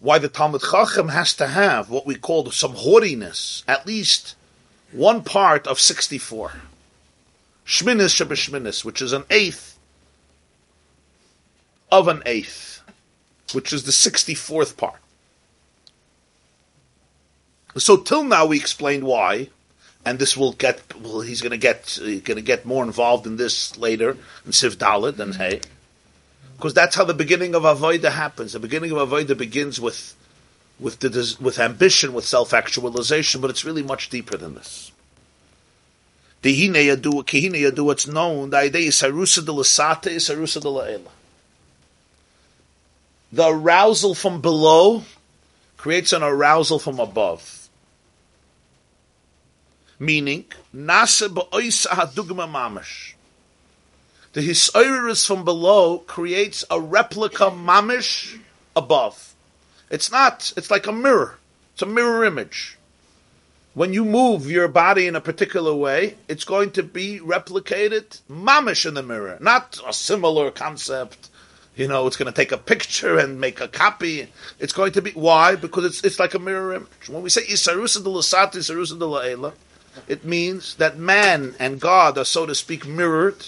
[0.00, 4.34] Why the Talmud Chacham has to have what we call some haughtiness, at least
[4.92, 6.52] one part of 64.
[7.68, 9.78] Shminis Shebeshminis, which is an eighth
[11.92, 12.80] of an eighth,
[13.52, 15.00] which is the 64th part.
[17.76, 19.50] So till now we explained why,
[20.04, 20.80] and this will get.
[20.98, 24.12] Well, he's going to get going to get more involved in this later
[24.46, 25.60] in Siv Dalit and Hey,
[26.56, 28.54] because that's how the beginning of avoida happens.
[28.54, 30.16] The beginning of avoida begins with
[30.80, 34.90] with the, with ambition, with self actualization, but it's really much deeper than this.
[36.42, 38.50] The hine yadu, kihine yadu, it's known.
[38.50, 41.10] The idea is sarusa de lasate, is sarusa de laela.
[43.32, 45.02] The arousal from below
[45.76, 47.58] creates an arousal from above
[49.98, 53.14] meaning nase beoisa hadugma mamish.
[54.32, 58.38] The hisoiris from below creates a replica mamish
[58.76, 59.34] above.
[59.90, 60.52] It's not.
[60.56, 61.38] It's like a mirror.
[61.72, 62.77] It's a mirror image.
[63.74, 68.86] When you move your body in a particular way, it's going to be replicated mamish
[68.86, 71.28] in the mirror, not a similar concept.
[71.76, 74.28] You know, it's going to take a picture and make a copy.
[74.58, 75.54] It's going to be why?
[75.54, 77.08] Because it's it's like a mirror image.
[77.08, 79.52] When we say isarusa de lasati, isarusa de laela,
[80.08, 83.46] it means that man and God are, so to speak, mirrored.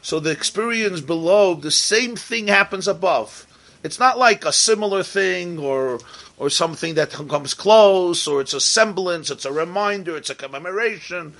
[0.00, 3.46] So the experience below, the same thing happens above.
[3.82, 6.00] It's not like a similar thing or
[6.38, 11.34] or something that comes close, or it's a semblance, it's a reminder, it's a commemoration,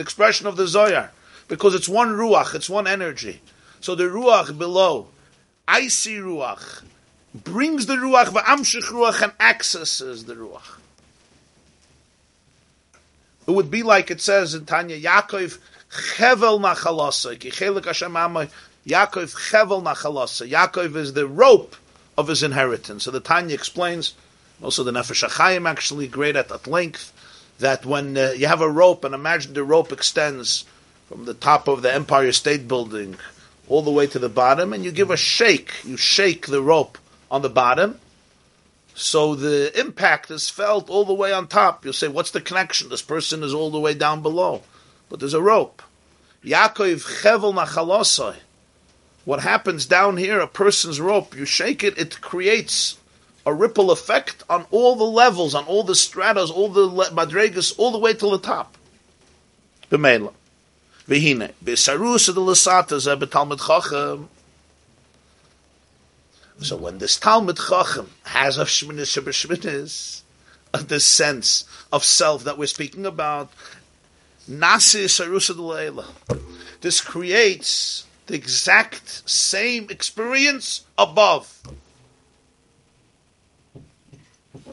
[0.00, 1.08] expression of the Zoyar,
[1.48, 3.40] because it's one ruach, it's one energy.
[3.80, 5.08] So the ruach below,
[5.68, 6.82] icy ruach,
[7.34, 10.80] brings the ruach, va'amshich ruach, and accesses the ruach.
[13.46, 15.58] It would be like it says in Tanya, Yaakov
[16.16, 18.50] chevel nachalasa, ki chelik Hashem amay,
[18.86, 20.48] Yaakov chevel nachalasa.
[20.48, 21.76] Yaakov is the rope
[22.16, 23.04] of his inheritance.
[23.04, 24.14] So the Tanya explains,
[24.62, 27.12] also the Nefesh HaChaim actually great at, at length,
[27.58, 30.64] that when uh, you have a rope, and imagine the rope extends
[31.08, 33.16] from the top of the Empire State Building
[33.68, 36.98] all the way to the bottom, and you give a shake, you shake the rope
[37.30, 37.98] on the bottom,
[38.94, 41.84] so the impact is felt all the way on top.
[41.84, 42.88] You'll say, what's the connection?
[42.88, 44.62] This person is all the way down below.
[45.08, 45.82] But there's a rope.
[46.44, 48.36] Yaakov chevel nachalosai.
[49.24, 52.98] What happens down here, a person's rope, you shake it, it creates
[53.46, 57.90] a ripple effect on all the levels, on all the stratas, all the madregas, all
[57.90, 58.76] the way to the top.
[59.90, 60.32] B'meila.
[61.08, 61.52] V'hine.
[61.64, 64.28] B'sarus de l'sata zeh b'talmud chacham.
[66.64, 70.22] So when this Talmud Chacham has a Shminis Sheminis,
[70.72, 73.52] of this sense of self that we're speaking about,
[74.48, 76.06] Nasi Sarusa
[76.80, 81.60] This creates the exact same experience above.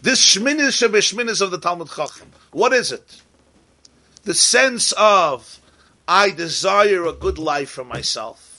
[0.01, 2.31] This Shminis Sheminis of the Talmud Chacham.
[2.51, 3.21] What is it?
[4.23, 5.59] The sense of
[6.07, 8.50] I desire a good life for myself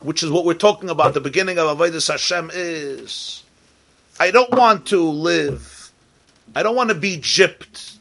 [0.00, 3.42] which is what we're talking about, the beginning of Avodah Hashem is,
[4.18, 5.92] I don't want to live,
[6.54, 7.96] I don't want to be gypped,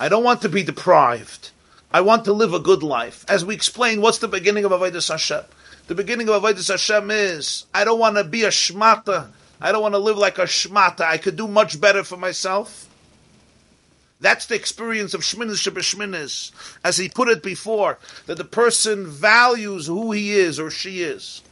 [0.00, 1.50] I don't want to be deprived,
[1.92, 3.24] I want to live a good life.
[3.28, 5.44] As we explain, what's the beginning of Avodah Hashem?
[5.86, 9.28] The beginning of Avodah Hashem is, I don't want to be a shmata,
[9.60, 12.88] I don't want to live like a shmata, I could do much better for myself.
[14.20, 16.50] That's the experience of Shminis Shebeshminis,
[16.82, 21.42] as he put it before, that the person values who he is or she is.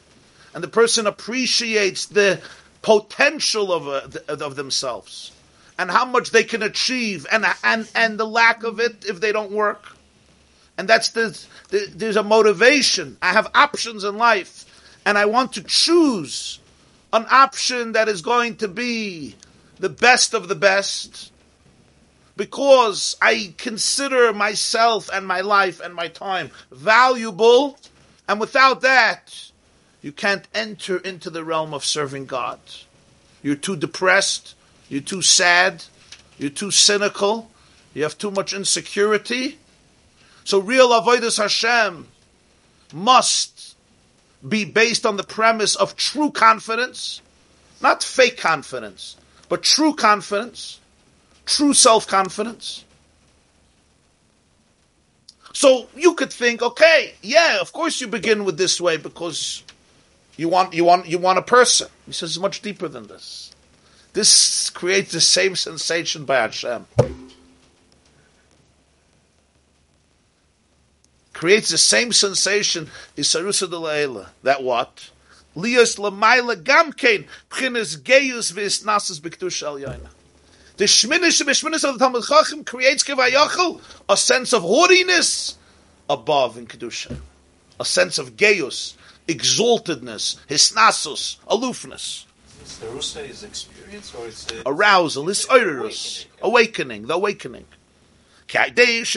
[0.55, 2.41] And the person appreciates the
[2.81, 5.33] potential of, uh, of themselves
[5.79, 9.33] and how much they can achieve and, and, and the lack of it if they
[9.33, 9.97] don't work.
[10.79, 11.39] And that's the,
[11.71, 13.17] the, there's a motivation.
[13.21, 14.65] I have options in life
[15.05, 16.61] and I want to choose
[17.13, 19.35] an option that is going to be
[19.79, 21.33] the best of the best
[22.37, 27.79] because I consider myself and my life and my time valuable,
[28.29, 29.51] and without that,
[30.03, 32.59] you can't enter into the realm of serving God.
[33.43, 34.55] You're too depressed,
[34.89, 35.85] you're too sad,
[36.39, 37.51] you're too cynical,
[37.95, 39.59] you have too much insecurity.
[40.45, 42.09] So real avodas Hashem
[42.93, 43.77] must
[44.47, 47.23] be based on the premise of true confidence,
[47.81, 49.17] not fake confidence,
[49.49, 50.81] but true confidence
[51.47, 52.85] true self confidence.
[55.53, 59.63] So you could think, okay, yeah, of course you begin with this way because
[60.37, 61.89] you want you want you want a person.
[62.07, 63.53] He says it's much deeper than this.
[64.13, 66.87] This creates the same sensation by Hashem.
[71.35, 74.27] creates the same sensation is sarusa de.
[74.45, 75.11] That what?
[75.55, 79.63] Lios lamaila gamkein pchines geius vis nasas biktush
[80.77, 85.57] The shminish b'shminish of the Talmud Chacham creates kivayachal a sense of haughtiness
[86.11, 87.17] above in kedusha,
[87.79, 88.95] a sense of geius,
[89.29, 92.27] exaltedness, hisnasus, aloofness.
[92.81, 97.67] The Rusa is experience or it's a arousal, is oirus, awakening, the awakening.
[98.49, 99.15] Kaidesh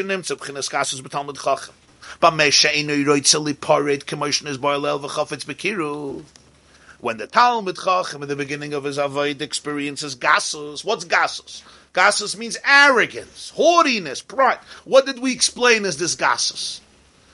[7.00, 11.62] When the Talmud Chacham in the beginning of his avoid experiences gasus, what's gasus?
[11.94, 14.60] Gasus means arrogance, haughtiness, pride.
[14.84, 16.82] What did we explain as this gasus?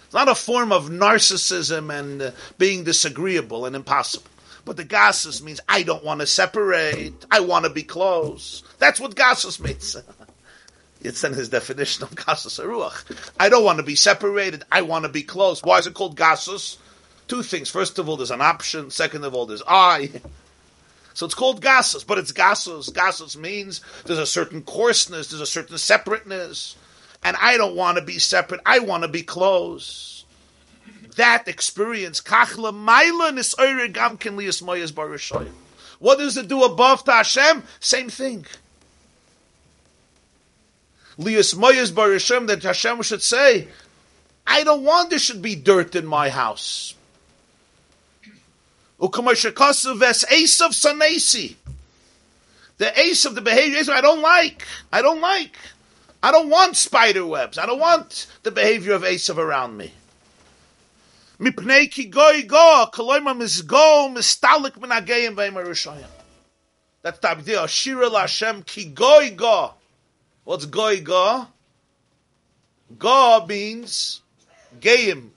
[0.06, 4.30] It's not a form of narcissism and uh, being disagreeable and impossible.
[4.66, 7.26] But the gasus means I don't want to separate.
[7.32, 8.64] I want to be close.
[8.80, 9.96] That's what gasus means.
[11.02, 13.04] it's in his definition of gasus aruach.
[13.40, 14.64] I don't want to be separated.
[14.72, 15.64] I want to be close.
[15.64, 16.78] Why is it called gasus?
[17.28, 17.70] Two things.
[17.70, 18.92] First of all, there's an option.
[18.92, 20.12] Second of all, there's I.
[21.16, 22.92] So it's called gasus, but it's gasus.
[22.92, 26.76] Gasus means there's a certain coarseness, there's a certain separateness.
[27.24, 28.62] And I don't want to be separate.
[28.66, 30.26] I want to be close.
[31.16, 32.74] That experience, kachla
[33.94, 35.50] gamkin.
[36.00, 37.64] What does it do above to Hashem?
[37.80, 38.46] Same thing.
[41.18, 43.68] Liyas moyas barashoyim that Hashem should say,
[44.46, 46.96] I don't want there should be dirt in my house.
[48.93, 48.93] Ukamashakasu ves ace of sanesi.
[52.78, 54.66] The ace of the behavior I don't like.
[54.92, 55.58] I don't like.
[56.22, 57.58] I don't want spider webs.
[57.58, 59.92] I don't want the behavior of Esav around me.
[67.02, 67.68] That's the idea.
[67.68, 69.74] Shira Hashem ki goy go.
[70.46, 71.48] What's goy go?
[72.98, 74.22] Go means
[74.80, 75.30] gayim,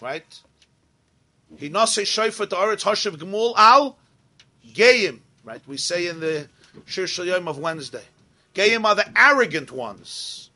[0.00, 0.24] right?
[1.60, 3.98] He nase shofar to Oretz Hashav Gemul al
[4.66, 5.20] Gayim.
[5.44, 5.60] Right?
[5.66, 6.48] We say in the
[6.86, 8.04] Shir Shal Yom of Wednesday.
[8.54, 10.48] Gayim are the arrogant ones.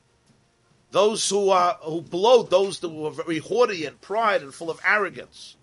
[0.93, 4.81] Those who are who blow, those who are very haughty and pride and full of
[4.83, 5.57] arrogance.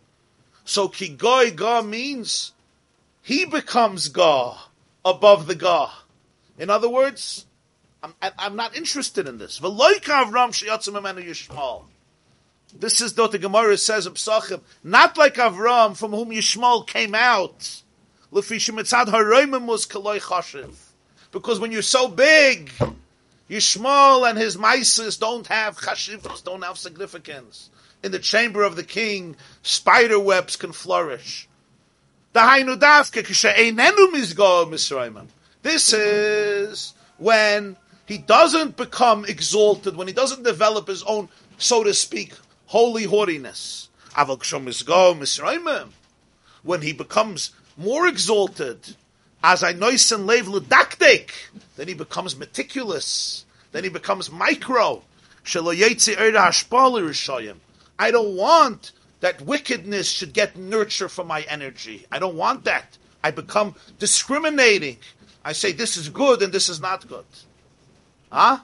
[0.64, 2.52] So Kigoy Ga means
[3.24, 4.58] he becomes Ga
[5.04, 5.90] above the Ga.
[6.60, 7.48] In other words,
[8.04, 9.60] I'm, I'm not interested in this.
[9.60, 10.22] Yishmael.
[12.80, 17.14] This is what the Gemara says of Psachim, not like Avram from whom Yishmael came
[17.14, 17.82] out.
[21.32, 22.72] Because when you're so big,
[23.50, 27.70] Yishmael and his mices don't have chashivos, don't have significance.
[28.04, 31.48] In the chamber of the king, spider webs can flourish.
[35.64, 41.94] This is when he doesn't become exalted, when he doesn't develop his own, so to
[41.94, 42.34] speak,
[42.72, 43.90] holy haughtiness.
[46.64, 48.96] When he becomes more exalted,
[49.44, 51.32] as I noisen lev ludaktik,
[51.76, 53.46] then he becomes meticulous.
[53.74, 55.04] Then he becomes micro.
[58.00, 62.06] I don't want that wickedness should get nurture from my energy.
[62.12, 62.98] I don't want that.
[63.24, 64.98] I become discriminating.
[65.44, 67.26] I say this is good and this is not good.
[68.32, 68.60] Huh?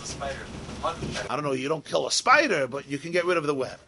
[0.00, 0.61] the spider.
[0.84, 3.54] I don't know, you don't kill a spider, but you can get rid of the
[3.54, 3.78] web.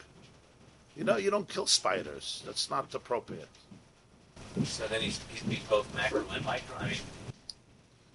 [0.97, 2.43] You know, you don't kill spiders.
[2.47, 3.49] That's not appropriate.
[4.65, 6.77] So then he's, he's both macro and micro.
[6.79, 6.99] I mean,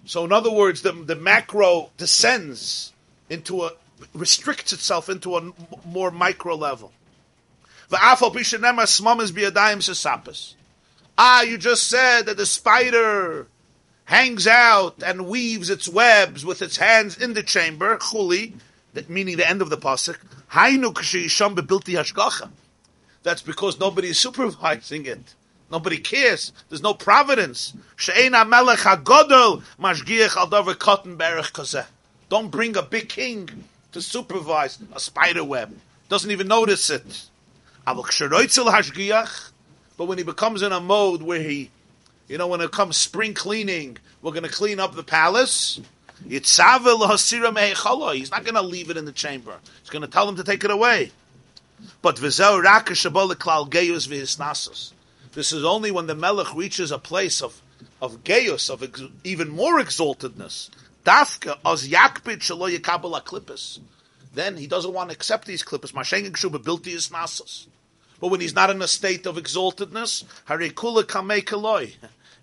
[0.06, 2.92] So, in other words, the, the macro descends
[3.28, 3.72] into a,
[4.14, 5.52] restricts itself into a
[5.84, 6.92] more micro level.
[7.90, 10.54] V'afal pi shenema smamas biyadayim sesapis.
[11.18, 13.46] Ah, you just said that the spider
[14.04, 18.54] hangs out and weaves its webs with its hands in the chamber, chuli,
[18.94, 20.18] that meaning the end of the pasuk.
[20.52, 22.50] Hainu k'sheyisham bebilti hashgacha.
[23.22, 25.34] That's because nobody is supervising it.
[25.70, 26.52] Nobody cares.
[26.68, 27.74] There's no providence.
[27.96, 31.86] She'ena melech hagodol mashgiach al davar cotton berech kazeh.
[32.28, 33.48] Don't bring a big king
[33.92, 35.76] to supervise a spider web.
[36.08, 37.26] Doesn't even notice it.
[37.84, 37.96] But
[40.06, 41.70] when he becomes in a mode where he,
[42.28, 45.80] you know, when it comes spring cleaning, we're going to clean up the palace.
[46.28, 49.56] He's not going to leave it in the chamber.
[49.80, 51.12] He's going to tell them to take it away.
[52.02, 52.16] But.
[52.16, 52.40] This
[55.52, 57.62] is only when the melech reaches a place of
[58.02, 60.70] of geyus, of ex- even more exaltedness.
[64.32, 67.66] Then he doesn't want to accept these bilti hisnasus.
[68.20, 71.04] But when he's not in a state of exaltedness, harikula.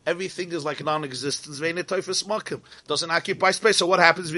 [0.08, 1.60] Everything is like non-existence.
[2.88, 3.78] Doesn't occupy space.
[3.78, 4.32] So what happens?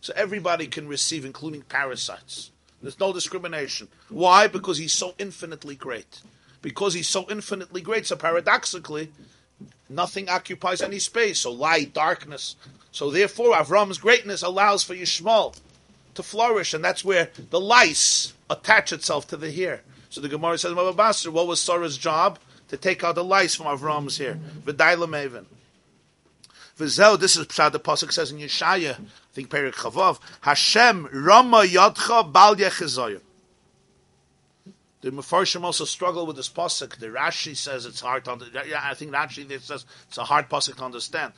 [0.00, 2.50] So everybody can receive, including parasites.
[2.82, 3.88] There's no discrimination.
[4.10, 4.48] Why?
[4.48, 6.20] Because he's so infinitely great.
[6.60, 9.12] Because he's so infinitely great, so paradoxically,
[9.88, 11.38] nothing occupies any space.
[11.38, 12.56] So light, darkness.
[12.90, 15.56] So therefore, Avram's greatness allows for Yishmael
[16.14, 19.82] to flourish, and that's where the lice attach itself to the hair.
[20.10, 22.38] So the Gemara says, Basra, what was Sarah's job?
[22.68, 24.38] To take out the lice from Avram's hair.
[24.64, 25.44] V'daila maven.
[26.78, 31.58] V'zel, this is Pshad, the Pasuk says in Yeshaya, I think Perik Chavav, Hashem Rama
[31.58, 33.20] Yadcha Bal Yechizoyim.
[35.04, 36.96] The Mefarshim also struggle with this pasuk.
[36.96, 38.72] The Rashi says it's hard to understand.
[38.74, 41.34] I think Rashi says it's a hard pasuk to understand.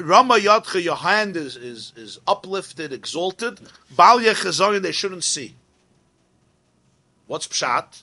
[0.00, 3.60] Rama Yadcha, your hand is, is, is uplifted, exalted.
[3.94, 5.56] Bal Yechizoyim, they shouldn't see.
[7.26, 8.02] What's pshat?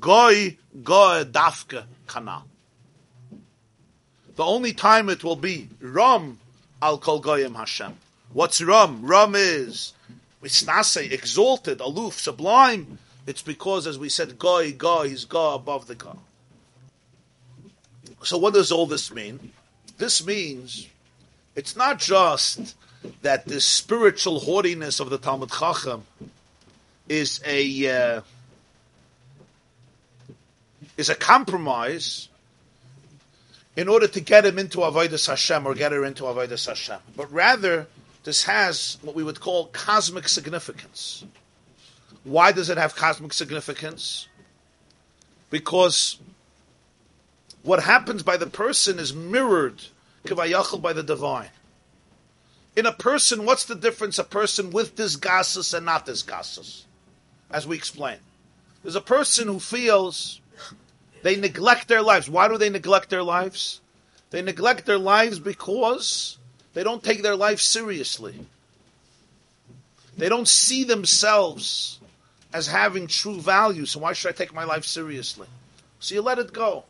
[0.00, 1.24] Goy goy.
[4.36, 6.38] The only time it will be rom
[6.80, 7.94] al kol goyim Hashem.
[8.32, 9.04] What's rom?
[9.04, 9.92] Rom is
[10.42, 12.98] misnase, exalted, aloof, sublime.
[13.26, 16.18] It's because, as we said, goy goy is go above the go.
[18.22, 19.52] So what does all this mean?
[19.98, 20.86] This means
[21.54, 22.76] it's not just
[23.22, 26.04] that the spiritual haughtiness of the Talmud Chacham
[27.08, 28.20] is a uh,
[30.96, 32.28] is a compromise
[33.76, 37.32] in order to get him into Avodah Hashem or get her into Avodah Hashem, but
[37.32, 37.86] rather
[38.24, 41.24] this has what we would call cosmic significance.
[42.24, 44.28] Why does it have cosmic significance?
[45.50, 46.18] Because
[47.62, 49.80] what happens by the person is mirrored
[50.24, 51.48] by the divine.
[52.76, 54.18] In a person, what's the difference?
[54.18, 56.84] A person with this gasus and not this gasus,
[57.50, 58.18] as we explain.
[58.82, 60.40] There's a person who feels
[61.22, 62.30] they neglect their lives.
[62.30, 63.80] Why do they neglect their lives?
[64.30, 66.38] They neglect their lives because
[66.74, 68.46] they don't take their life seriously.
[70.16, 71.98] They don't see themselves
[72.52, 73.86] as having true value.
[73.86, 75.48] So why should I take my life seriously?
[76.00, 76.84] So you let it go.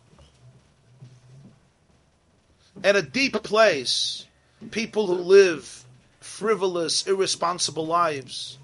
[2.85, 4.27] At a deep place,
[4.71, 5.85] people who live
[6.21, 8.59] frivolous, irresponsible lives,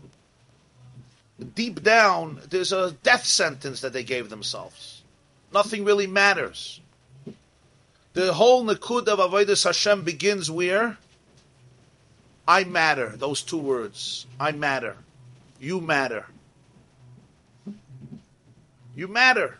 [1.54, 5.02] deep down, there's a death sentence that they gave themselves.
[5.52, 6.80] Nothing really matters.
[8.12, 10.98] The whole Nakud of Avodah Hashem begins where?
[12.46, 13.14] I matter.
[13.16, 14.26] Those two words.
[14.38, 14.96] I matter.
[15.60, 16.26] You matter.
[18.94, 19.58] You matter.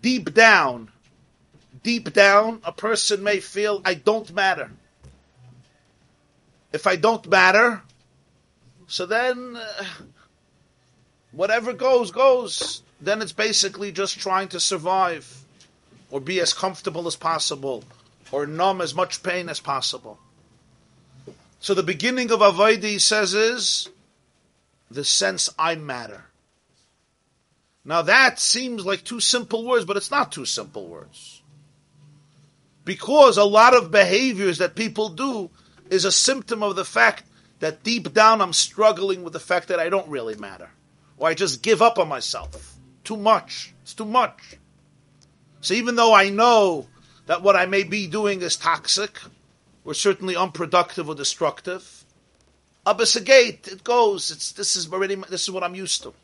[0.00, 0.90] Deep down,
[1.86, 4.72] deep down, a person may feel, I don't matter.
[6.72, 7.80] If I don't matter,
[8.88, 9.84] so then uh,
[11.30, 12.82] whatever goes, goes.
[13.00, 15.32] Then it's basically just trying to survive
[16.10, 17.84] or be as comfortable as possible
[18.32, 20.18] or numb as much pain as possible.
[21.60, 23.88] So the beginning of Avodah, says, is
[24.90, 26.24] the sense I matter.
[27.84, 31.35] Now that seems like two simple words, but it's not two simple words
[32.86, 35.50] because a lot of behaviors that people do
[35.90, 37.24] is a symptom of the fact
[37.58, 40.70] that deep down I'm struggling with the fact that I don't really matter.
[41.18, 42.76] Or I just give up on myself.
[43.02, 43.74] Too much.
[43.82, 44.56] It's too much.
[45.60, 46.86] So even though I know
[47.26, 49.18] that what I may be doing is toxic,
[49.84, 52.04] or certainly unproductive or destructive,
[53.24, 54.30] gate it goes.
[54.30, 56.14] It's, this is already this is what I'm used to.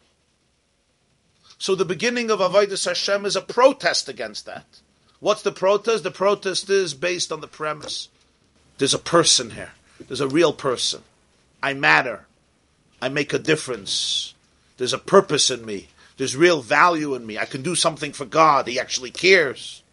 [1.58, 4.66] So the beginning of Avodah Hashem is a protest against that.
[5.22, 6.02] What's the protest?
[6.02, 8.08] The protest is based on the premise
[8.78, 9.70] there's a person here,
[10.08, 11.02] there's a real person.
[11.62, 12.26] I matter,
[13.00, 14.34] I make a difference,
[14.76, 18.24] there's a purpose in me, there's real value in me, I can do something for
[18.24, 19.84] God, He actually cares.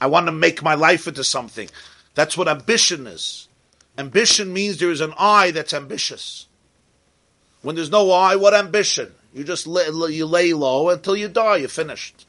[0.00, 1.70] I want to make my life into something.
[2.16, 3.46] That's what ambition is.
[3.96, 6.46] Ambition means there is an I that's ambitious.
[7.62, 9.14] When there's no I, what ambition?
[9.32, 11.58] You just lay, you lay low until you die.
[11.58, 12.26] You're finished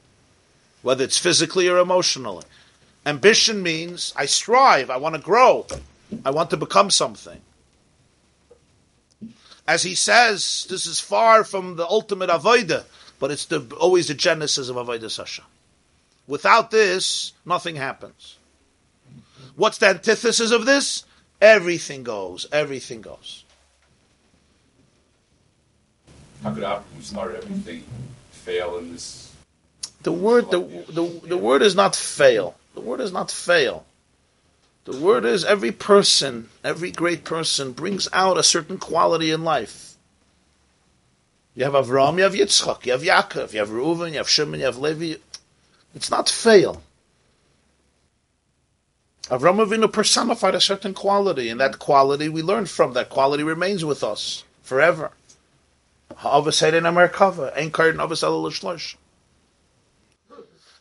[0.82, 2.45] whether it's physically or emotionally.
[3.05, 5.65] Ambition means I strive, I want to grow,
[6.23, 7.41] I want to become something.
[9.67, 12.84] As he says, this is far from the ultimate avodah,
[13.19, 15.45] but it's the, always the genesis of avodah Hashem.
[16.27, 18.38] Without this, nothing happens.
[19.55, 21.05] What's the antithesis of this?
[21.41, 22.47] Everything goes.
[22.51, 23.43] Everything goes.
[26.43, 27.84] How could Abraham, who started everything,
[28.32, 29.30] fail in this?
[30.04, 32.56] The word the, the the word is not fail.
[32.74, 33.86] The word is not fail.
[34.86, 39.95] The word is every person, every great person brings out a certain quality in life.
[41.54, 44.60] You have Avram, you have Yitzchak, you have Yaakov, you have Reuven, you have Shimon,
[44.60, 45.20] you have Levi.
[45.93, 46.82] It's not fail.
[49.26, 52.93] Avram Avinu personified a certain quality, and that quality we learn from.
[52.93, 55.12] That quality remains with us forever.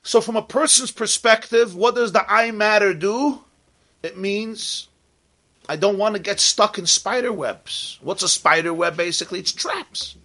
[0.03, 3.41] So, from a person's perspective, what does the I matter do?
[4.03, 4.89] It means
[5.69, 7.99] I don't want to get stuck in spider webs.
[8.01, 8.97] What's a spider web?
[8.97, 10.17] Basically, it's traps.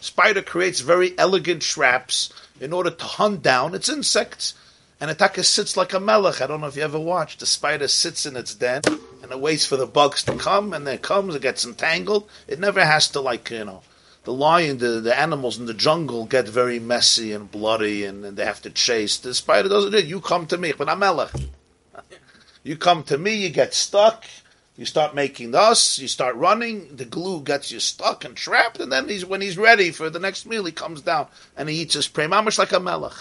[0.00, 4.54] Spider creates very elegant traps in order to hunt down its insects.
[5.00, 6.40] And Ataka sits like a melech.
[6.40, 7.40] I don't know if you ever watched.
[7.40, 8.82] The spider sits in its den
[9.22, 12.28] and it waits for the bugs to come, and then it comes, it gets entangled.
[12.48, 13.82] It never has to, like, you know,
[14.24, 18.36] the lion, the, the animals in the jungle get very messy and bloody and, and
[18.36, 19.16] they have to chase.
[19.16, 20.06] The spider doesn't do it.
[20.06, 21.32] You come to me, but I'm melech.
[22.62, 24.26] You come to me, you get stuck,
[24.76, 28.92] you start making us, you start running, the glue gets you stuck and trapped, and
[28.92, 31.94] then he's when he's ready for the next meal, he comes down and he eats
[31.94, 32.26] his prey.
[32.26, 33.16] Mamish like a melech.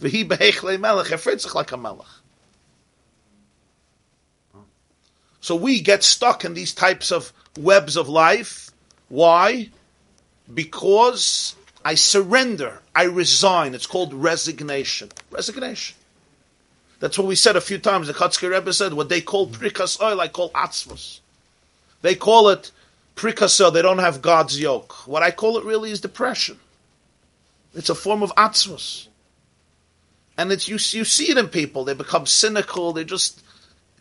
[0.00, 2.06] V'hi be'echle melech, like a melech.
[5.42, 8.70] So we get stuck in these types of webs of life.
[9.08, 9.70] Why?
[10.52, 13.74] Because I surrender, I resign.
[13.74, 15.10] It's called resignation.
[15.30, 15.96] Resignation.
[16.98, 18.06] That's what we said a few times.
[18.06, 21.20] The Kotzker Rebbe said what they call prikas oil, I call atzvos.
[22.02, 22.70] They call it
[23.16, 23.70] prikas oil.
[23.70, 25.06] They don't have God's yoke.
[25.06, 26.58] What I call it really is depression.
[27.74, 29.06] It's a form of atzvos.
[30.36, 31.84] And it's you, you see it in people.
[31.84, 32.92] They become cynical.
[32.92, 33.42] They're just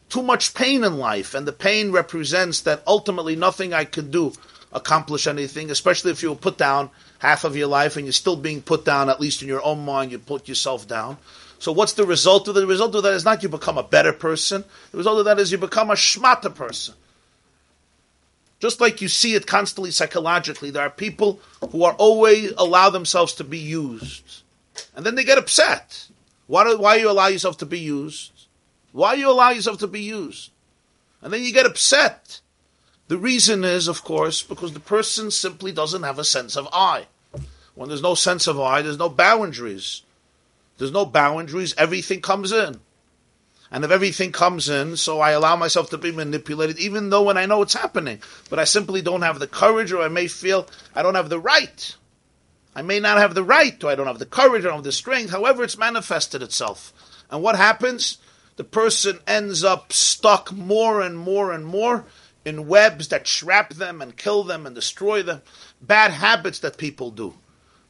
[0.09, 4.33] too much pain in life, and the pain represents that ultimately nothing I can do
[4.71, 5.71] accomplish anything.
[5.71, 6.89] Especially if you put down
[7.19, 9.83] half of your life and you're still being put down, at least in your own
[9.85, 11.17] mind, you put yourself down.
[11.59, 12.61] So what's the result of that?
[12.61, 14.63] The result of that is not you become a better person.
[14.91, 16.95] The result of that is you become a shmata person.
[18.59, 21.39] Just like you see it constantly psychologically, there are people
[21.71, 24.43] who are always allow themselves to be used.
[24.95, 26.07] And then they get upset.
[26.47, 28.31] Why do, why you allow yourself to be used?
[28.91, 30.51] Why you allow yourself to be used?
[31.21, 32.41] And then you get upset.
[33.09, 37.07] The reason is, of course, because the person simply doesn't have a sense of I.
[37.73, 40.03] When there's no sense of I, there's no boundaries.
[40.77, 41.73] There's no boundaries.
[41.75, 42.79] Everything comes in.
[43.71, 47.37] And if everything comes in, so I allow myself to be manipulated, even though when
[47.37, 48.21] I know it's happening.
[48.47, 51.39] But I simply don't have the courage, or I may feel I don't have the
[51.39, 51.95] right.
[52.75, 54.79] I may not have the right, or I don't have the courage, or I don't
[54.79, 55.31] have the strength.
[55.31, 56.93] However, it's manifested itself.
[57.31, 58.19] And what happens?
[58.57, 62.05] The person ends up stuck more and more and more
[62.45, 65.41] in webs that trap them and kill them and destroy them.
[65.81, 67.35] Bad habits that people do.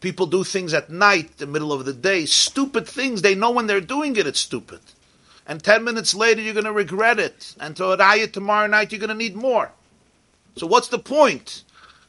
[0.01, 3.21] People do things at night, the middle of the day, stupid things.
[3.21, 4.79] They know when they're doing it, it's stupid.
[5.45, 7.55] And 10 minutes later, you're going to regret it.
[7.59, 9.71] And to Adaya tomorrow night, you're going to need more.
[10.55, 11.63] So what's the point?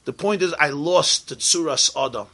[0.05, 2.29] The point is, I lost the Tsuras Adam.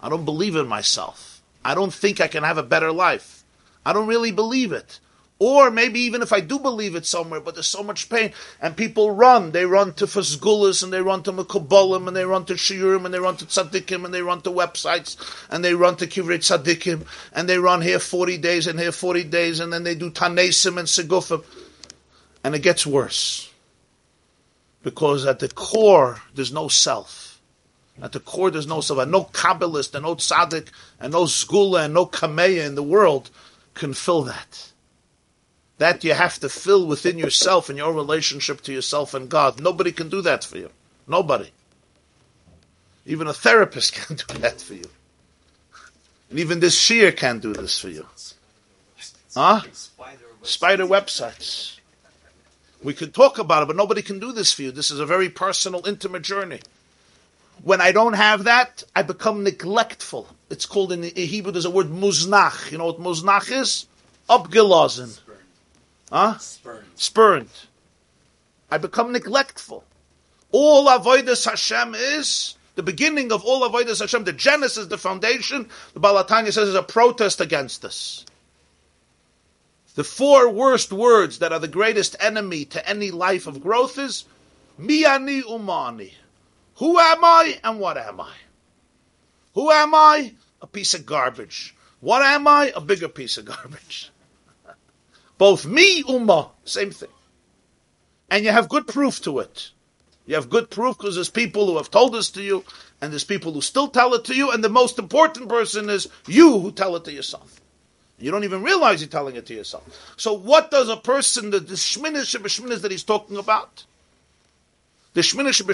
[0.00, 1.42] I don't believe in myself.
[1.64, 3.44] I don't think I can have a better life.
[3.84, 4.98] I don't really believe it.
[5.42, 8.76] Or maybe even if I do believe it somewhere, but there's so much pain, and
[8.76, 9.52] people run.
[9.52, 13.14] They run to Fasgulis, and they run to Mekubolim, and they run to Shiurim, and
[13.14, 15.16] they run to Tzaddikim, and they run to websites,
[15.48, 19.24] and they run to Kivrit Tzaddikim, and they run here 40 days, and here 40
[19.24, 21.42] days, and then they do Tanesim and Segufim.
[22.44, 23.50] And it gets worse.
[24.82, 27.40] Because at the core, there's no self.
[28.02, 28.98] At the core, there's no self.
[28.98, 30.68] And no Kabbalist, and no Tzaddik,
[31.00, 33.30] and no Zgula, and no Kameya in the world
[33.72, 34.69] can fill that.
[35.80, 39.62] That you have to fill within yourself and your relationship to yourself and God.
[39.62, 40.68] Nobody can do that for you.
[41.08, 41.48] Nobody.
[43.06, 44.84] Even a therapist can't do that for you.
[46.28, 48.04] And even this shear can't do this for you.
[49.34, 49.62] Huh?
[50.42, 51.78] Spider websites.
[52.82, 54.72] We could talk about it, but nobody can do this for you.
[54.72, 56.60] This is a very personal, intimate journey.
[57.62, 60.28] When I don't have that, I become neglectful.
[60.50, 62.70] It's called in Hebrew, there's a word muznach.
[62.70, 63.86] You know what muznach is?
[64.28, 65.18] Upgelazen.
[66.10, 66.38] Huh?
[66.38, 66.86] Spurned.
[66.96, 67.50] Spurned.
[68.70, 69.84] I become neglectful.
[70.52, 74.24] All avoidance Hashem is the beginning of all avoidance Hashem.
[74.24, 75.68] The genesis, the foundation.
[75.94, 78.24] The Baal HaTanya says is a protest against this.
[79.94, 84.24] The four worst words that are the greatest enemy to any life of growth is
[84.80, 86.12] miani umani.
[86.76, 88.32] Who am I and what am I?
[89.54, 90.32] Who am I?
[90.62, 91.74] A piece of garbage.
[92.00, 92.72] What am I?
[92.74, 94.10] A bigger piece of garbage.
[95.40, 97.08] Both me, Ummah, same thing.
[98.28, 99.70] And you have good proof to it.
[100.26, 102.62] You have good proof because there's people who have told this to you,
[103.00, 106.08] and there's people who still tell it to you, and the most important person is
[106.26, 107.58] you who tell it to yourself.
[108.18, 110.12] You don't even realize you're telling it to yourself.
[110.18, 113.86] So what does a person, the, the shminish of that he's talking about?
[115.14, 115.70] The shminish of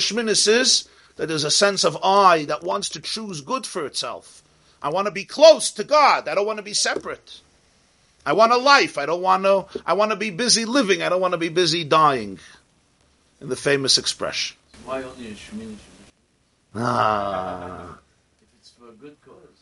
[0.47, 4.45] is that there's a sense of I that wants to choose good for itself.
[4.81, 6.29] I want to be close to God.
[6.29, 7.41] I don't want to be separate.
[8.27, 8.99] I want a life.
[8.99, 11.01] I don't want to, I want to be busy living.
[11.01, 12.41] I don't want to be busy dying
[13.41, 14.57] in the famous expression.
[14.85, 15.77] Why only a Shemini
[16.75, 17.99] Ah.
[18.43, 19.57] If it's for a good cause.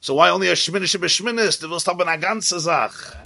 [0.00, 1.60] So why only a Shminish B'Shminis?
[1.60, 3.16] Du willst haben eine ganze Sache.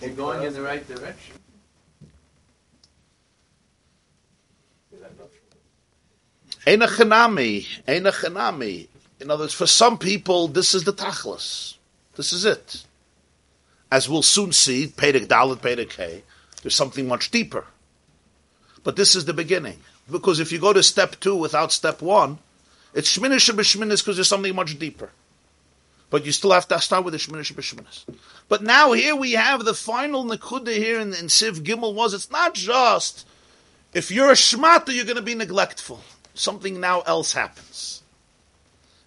[0.00, 1.36] They're going in the right direction.
[6.66, 8.88] Eina Chanami, Eina Chanami.
[9.22, 11.76] In other words, for some people, this is the Tachlis.
[12.16, 12.84] This is it.
[13.88, 16.24] As we'll soon see, Pedek Dalit, Pedek Hey,
[16.60, 17.66] there's something much deeper.
[18.82, 19.78] But this is the beginning.
[20.10, 22.38] Because if you go to step two without step one,
[22.94, 25.10] it's Shminish B'Shminis because there's something much deeper.
[26.10, 28.04] But you still have to start with the Shminish B'Shminis.
[28.48, 32.30] But now here we have the final Nekuda here in, in Siv Gimel was, it's
[32.32, 33.24] not just,
[33.94, 36.00] if you're a Shmata, you're going to be neglectful.
[36.34, 38.01] Something now else happens.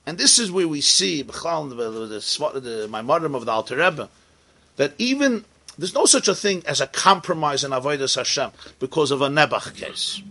[0.06, 4.10] And this is where we see, the, my mother of the Alter Rebbe,
[4.78, 5.46] that even
[5.78, 9.76] there's no such a thing as a compromise in Avodah Hashem because of a Nebach
[9.76, 10.22] case.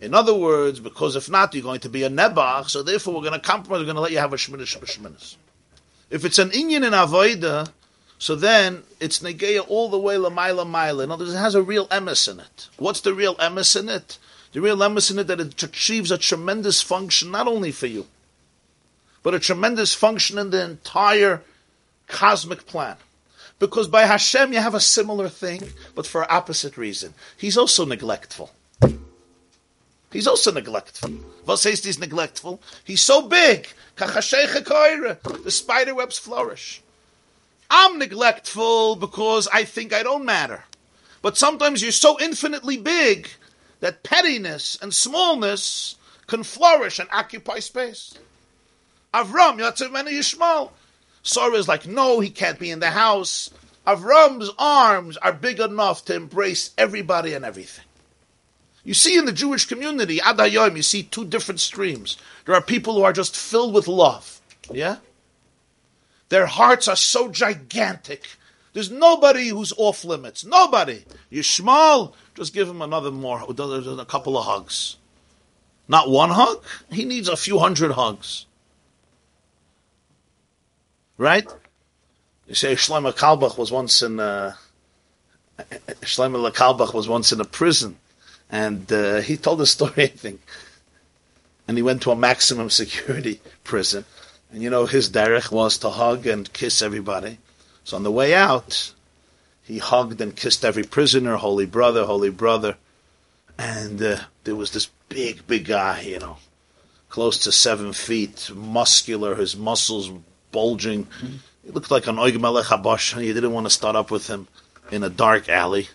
[0.00, 3.28] In other words, because if not, you're going to be a Nebach, so therefore we're
[3.28, 5.36] going to compromise, we're going to let you have a Sheminish B'Sheminis.
[6.10, 7.70] If it's an Inyan in Avodah,
[8.18, 11.04] so then it's Negeya all the way Lamaila Maila.
[11.04, 12.68] In other words, it has a real emes in it.
[12.78, 14.18] What's the real emes in it?
[14.52, 18.06] The real emes in it that it achieves a tremendous function not only for you,
[19.26, 21.42] but a tremendous function in the entire
[22.06, 22.94] cosmic plan.
[23.58, 25.62] Because by Hashem you have a similar thing,
[25.96, 27.12] but for opposite reason.
[27.36, 28.52] He's also neglectful.
[30.12, 31.10] He's also neglectful.
[31.44, 32.62] What says he's neglectful?
[32.84, 33.66] He's so big.
[33.96, 36.80] The spider webs flourish.
[37.68, 40.62] I'm neglectful because I think I don't matter.
[41.20, 43.28] But sometimes you're so infinitely big
[43.80, 45.96] that pettiness and smallness
[46.28, 48.16] can flourish and occupy space.
[49.16, 50.70] Avram, Yatzav Yishmael.
[51.22, 53.50] Sarah is like, no, he can't be in the house.
[53.86, 57.84] Avram's arms are big enough to embrace everybody and everything.
[58.84, 62.18] You see in the Jewish community, Ad you see two different streams.
[62.44, 64.40] There are people who are just filled with love.
[64.70, 64.98] Yeah?
[66.28, 68.28] Their hearts are so gigantic.
[68.74, 70.44] There's nobody who's off limits.
[70.44, 71.04] Nobody.
[71.32, 74.96] Yishmael, just give him another more, a couple of hugs.
[75.88, 76.62] Not one hug.
[76.92, 78.45] He needs a few hundred hugs.
[81.18, 81.46] Right?
[82.46, 84.54] You say Shlomo Carlebach was once in uh,
[86.02, 87.96] Shlomo Carlebach was once in a prison,
[88.50, 90.40] and uh, he told a story, I think.
[91.66, 94.04] And he went to a maximum security prison,
[94.52, 97.38] and you know his derech was to hug and kiss everybody.
[97.84, 98.92] So on the way out,
[99.62, 102.76] he hugged and kissed every prisoner, holy brother, holy brother,
[103.58, 106.36] and uh, there was this big, big guy, you know,
[107.08, 110.12] close to seven feet, muscular, his muscles
[110.52, 111.06] bulging.
[111.64, 113.22] He looked like an Oig Melech Habash.
[113.22, 114.48] You didn't want to start up with him
[114.90, 115.88] in a dark alley.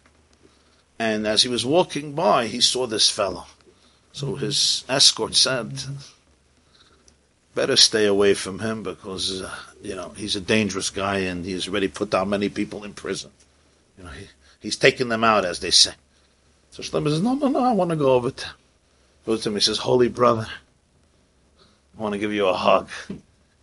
[1.00, 3.46] And as he was walking by, he saw this fellow.
[4.14, 5.74] So his escort said,
[7.56, 11.68] better stay away from him because, uh, you know, he's a dangerous guy and he's
[11.68, 13.32] already put down many people in prison.
[13.98, 14.28] You know, he,
[14.60, 15.94] he's taking them out, as they say.
[16.72, 18.54] So Shlomo says, no, no, no, I want to go over to him.
[19.26, 20.48] Goes to him, he says, holy brother,
[21.98, 22.90] I want to give you a hug.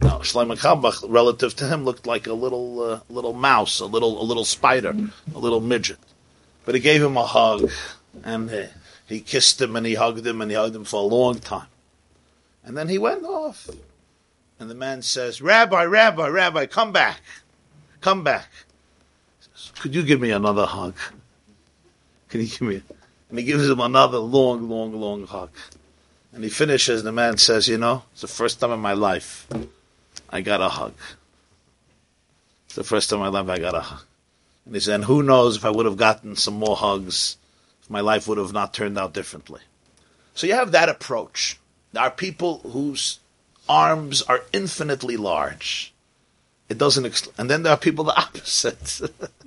[0.01, 4.21] Now, Shlomo Carlebach, relative to him, looked like a little, uh, little mouse, a little,
[4.21, 4.95] a little spider,
[5.35, 5.99] a little midget.
[6.65, 7.71] But he gave him a hug,
[8.23, 8.67] and uh,
[9.07, 11.67] he kissed him, and he hugged him, and he hugged him for a long time.
[12.65, 13.69] And then he went off.
[14.61, 17.21] And the man says, Rabbi, Rabbi, Rabbi, come back.
[18.01, 18.49] Come back.
[19.41, 20.95] Says, Could you give me another hug?
[22.29, 22.83] Can you give me?
[23.31, 25.51] And he gives him another long, long, long hug.
[26.33, 29.47] And he finishes, the man says, You know, it's the first time in my life
[30.31, 30.95] I got a hug.
[32.67, 34.03] It's the first time in my life I got a hug.
[34.67, 37.39] And he said, And who knows if I would have gotten some more hugs,
[37.83, 39.61] if my life would have not turned out differently.
[40.35, 41.59] So you have that approach.
[41.93, 43.19] There are people whose
[43.69, 45.93] arms are infinitely large.
[46.69, 49.01] It doesn't, ex- and then there are people the opposite.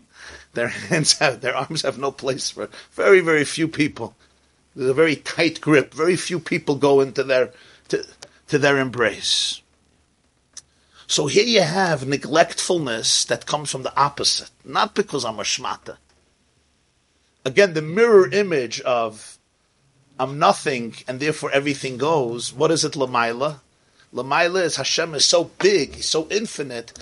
[0.54, 2.70] their hands have, their arms have no place for.
[2.94, 4.16] Very, very few people.
[4.76, 5.94] There's a very tight grip.
[5.94, 7.52] Very few people go into their,
[7.90, 8.06] to,
[8.48, 9.61] to their embrace.
[11.12, 15.98] So here you have neglectfulness that comes from the opposite, not because I'm a shmata.
[17.44, 19.38] Again, the mirror image of
[20.18, 22.54] I'm nothing and therefore everything goes.
[22.54, 23.60] What is it, Lamaila?
[24.14, 26.94] Lamaila is Hashem is so big, he's so infinite.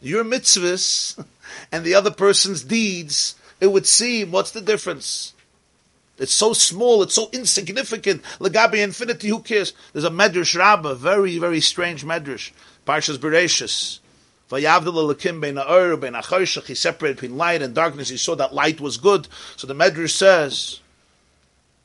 [0.00, 1.22] Your mitzvahs
[1.70, 5.34] and the other person's deeds, it would seem, what's the difference?
[6.18, 8.22] It's so small, it's so insignificant.
[8.40, 9.72] Lagabi infinity, who cares?
[9.92, 12.50] There's a Medrash Rabbah, very, very strange Medrash.
[12.86, 14.00] Parshas Bereshis.
[16.66, 18.08] He separated between light and darkness.
[18.08, 19.28] He saw that light was good.
[19.56, 20.80] So the Medrash says,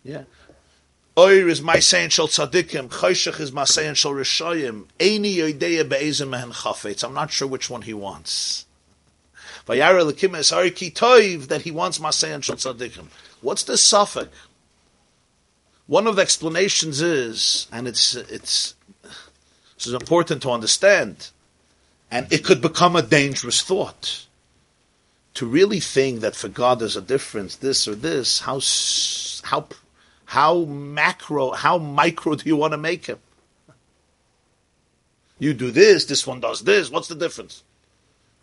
[0.03, 0.23] yeah.
[1.15, 6.29] Oir is my saying shall tzadikim, choshech is my saying shall rishayim, eini yodeya be'ezim
[6.29, 7.03] mehen chafetz.
[7.03, 8.65] I'm not sure which one he wants.
[9.67, 13.09] Vayara lekim es ariki toiv, that he wants my saying shall tzadikim.
[13.43, 14.29] What's the suffix?
[15.85, 18.75] One of the explanations is, and it's it's
[19.75, 21.29] this is important to understand,
[22.09, 24.25] and it could become a dangerous thought.
[25.35, 28.61] To really think that for God there's a difference, this or this, how
[29.43, 29.67] how
[30.25, 33.19] how macro, how micro do you want to make him?
[35.37, 36.89] You do this, this one does this.
[36.89, 37.63] What's the difference?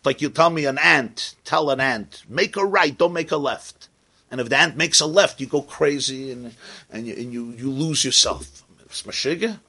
[0.03, 3.37] Like you tell me an ant, tell an ant, make a right, don't make a
[3.37, 3.87] left.
[4.31, 6.55] And if the ant makes a left, you go crazy and,
[6.89, 8.63] and, you, and you, you lose yourself.
[8.85, 9.59] It's mashiga.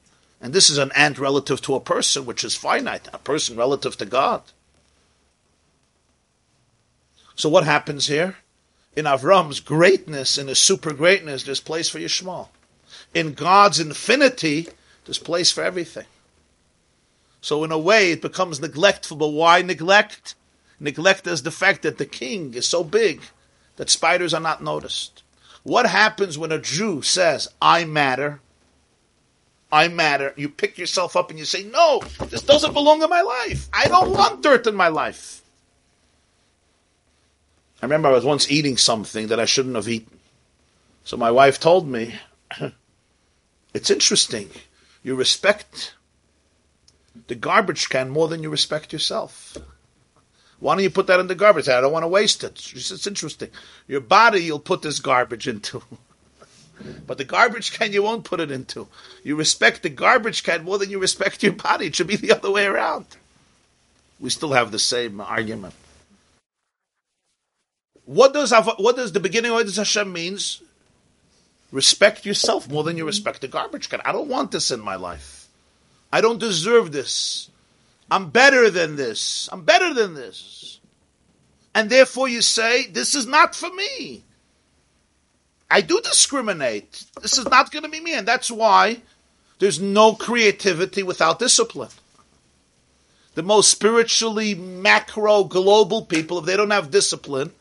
[0.40, 3.96] And this is an ant relative to a person, which is finite, a person relative
[3.96, 4.42] to God.
[7.34, 8.36] So what happens here?
[8.94, 12.48] In Avram's greatness, in his super greatness, there's place for Yishmael.
[13.14, 14.68] In God's infinity,
[15.04, 16.06] there's place for everything.
[17.40, 19.16] So in a way, it becomes neglectful.
[19.16, 20.36] But why neglect?
[20.78, 23.22] Neglect is the fact that the king is so big
[23.76, 25.22] that spiders are not noticed.
[25.62, 28.40] What happens when a Jew says, I matter?
[29.70, 30.34] I matter.
[30.36, 33.68] You pick yourself up and you say, No, this doesn't belong in my life.
[33.72, 35.40] I don't want dirt in my life.
[37.80, 40.18] I remember I was once eating something that I shouldn't have eaten.
[41.04, 42.14] So my wife told me,
[43.74, 44.50] It's interesting.
[45.02, 45.94] You respect
[47.26, 49.56] the garbage can more than you respect yourself.
[50.62, 51.68] Why don't you put that in the garbage?
[51.68, 52.56] I don't want to waste it.
[52.56, 53.50] She says, it's interesting.
[53.88, 55.82] Your body you'll put this garbage into.
[57.06, 58.86] but the garbage can you won't put it into.
[59.24, 61.86] You respect the garbage can more than you respect your body.
[61.86, 63.06] It should be the other way around.
[64.20, 65.74] We still have the same argument.
[68.04, 70.62] What does what does the beginning of Hashem means?
[71.72, 74.00] Respect yourself more than you respect the garbage can.
[74.04, 75.48] I don't want this in my life.
[76.12, 77.50] I don't deserve this.
[78.12, 79.48] I'm better than this.
[79.50, 80.80] I'm better than this.
[81.74, 84.22] And therefore you say, this is not for me.
[85.70, 87.06] I do discriminate.
[87.22, 88.12] This is not going to be me.
[88.12, 89.00] And that's why
[89.60, 91.88] there's no creativity without discipline.
[93.34, 97.52] The most spiritually macro global people, if they don't have discipline,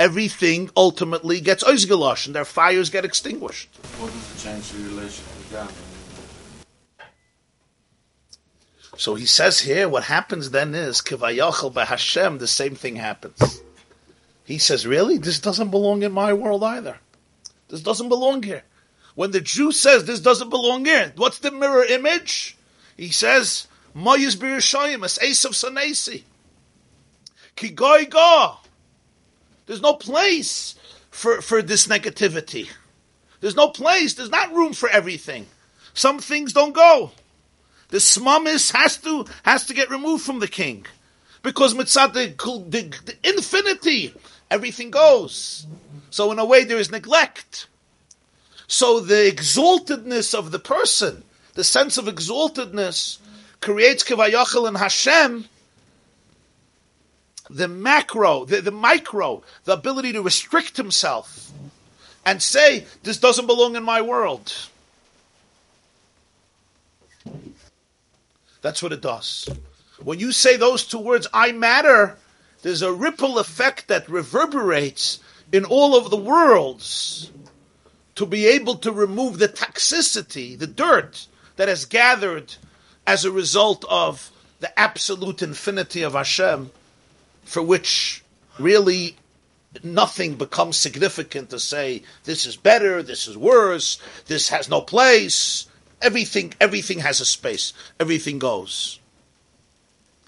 [0.00, 3.68] everything ultimately gets oizgalosh and their fires get extinguished.
[3.98, 5.91] What does it change the relation with God?
[8.96, 13.62] So he says here, what happens then is, Kivayachal Hashem, the same thing happens.
[14.44, 15.18] He says, really?
[15.18, 16.98] This doesn't belong in my world either.
[17.68, 18.64] This doesn't belong here.
[19.14, 22.56] When the Jew says this doesn't belong here, what's the mirror image?
[22.96, 23.66] He says,
[23.96, 26.22] Mayis Birishayim, as Sanesi.
[27.56, 28.56] Ki goy go.
[29.66, 30.74] There's no place
[31.10, 32.68] for, for this negativity.
[33.40, 35.46] There's no place, there's not room for everything.
[35.94, 37.12] Some things don't go.
[37.92, 40.86] The smamis has to has to get removed from the king,
[41.42, 42.28] because mitzad the,
[42.70, 44.14] the, the infinity,
[44.50, 45.66] everything goes.
[46.08, 47.66] So in a way, there is neglect.
[48.66, 51.22] So the exaltedness of the person,
[51.52, 53.18] the sense of exaltedness,
[53.60, 55.44] creates kivayachal and Hashem.
[57.50, 61.50] The macro, the, the micro, the ability to restrict himself
[62.24, 64.70] and say, "This doesn't belong in my world."
[68.62, 69.48] That's what it does.
[70.02, 72.16] When you say those two words, I matter,
[72.62, 75.20] there's a ripple effect that reverberates
[75.52, 77.30] in all of the worlds
[78.14, 82.54] to be able to remove the toxicity, the dirt that has gathered
[83.06, 86.70] as a result of the absolute infinity of Hashem,
[87.44, 88.22] for which
[88.58, 89.16] really
[89.82, 95.66] nothing becomes significant to say this is better, this is worse, this has no place.
[96.02, 97.72] Everything, everything has a space.
[98.00, 98.98] Everything goes.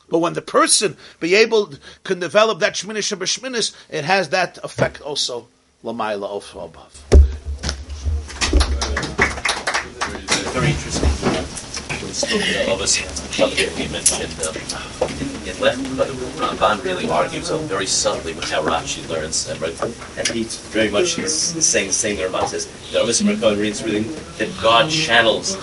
[0.09, 5.01] But when the person be able can develop that shminish b'shminis, it has that effect
[5.01, 5.49] also.
[5.83, 7.05] Lamaila also above.
[10.53, 11.64] Very interesting.
[12.15, 13.01] Still you know, of us
[13.77, 14.55] we mentioned um,
[15.21, 16.09] in, in left, but
[16.39, 19.83] Ramban really argues uh, very subtly with how Rashi learns, and, right,
[20.17, 21.35] and he very much is
[21.65, 22.67] saying the same thing Ramban says.
[22.93, 24.03] The Rav Yisrael reads really
[24.39, 25.57] that God channels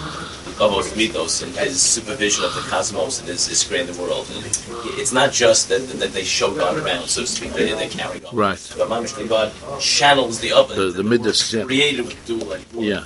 [0.61, 4.29] Avos Mitos and his supervision of the cosmos and his, his creating the world.
[4.35, 7.87] And it's not just that, that they show God around, so to speak, they, they
[7.87, 8.33] carry God.
[8.33, 8.73] Right.
[8.77, 10.77] But Mamish, God channels the oven.
[10.77, 11.63] The- the midas, yeah.
[11.63, 12.61] Created with like.
[12.73, 13.05] Yeah.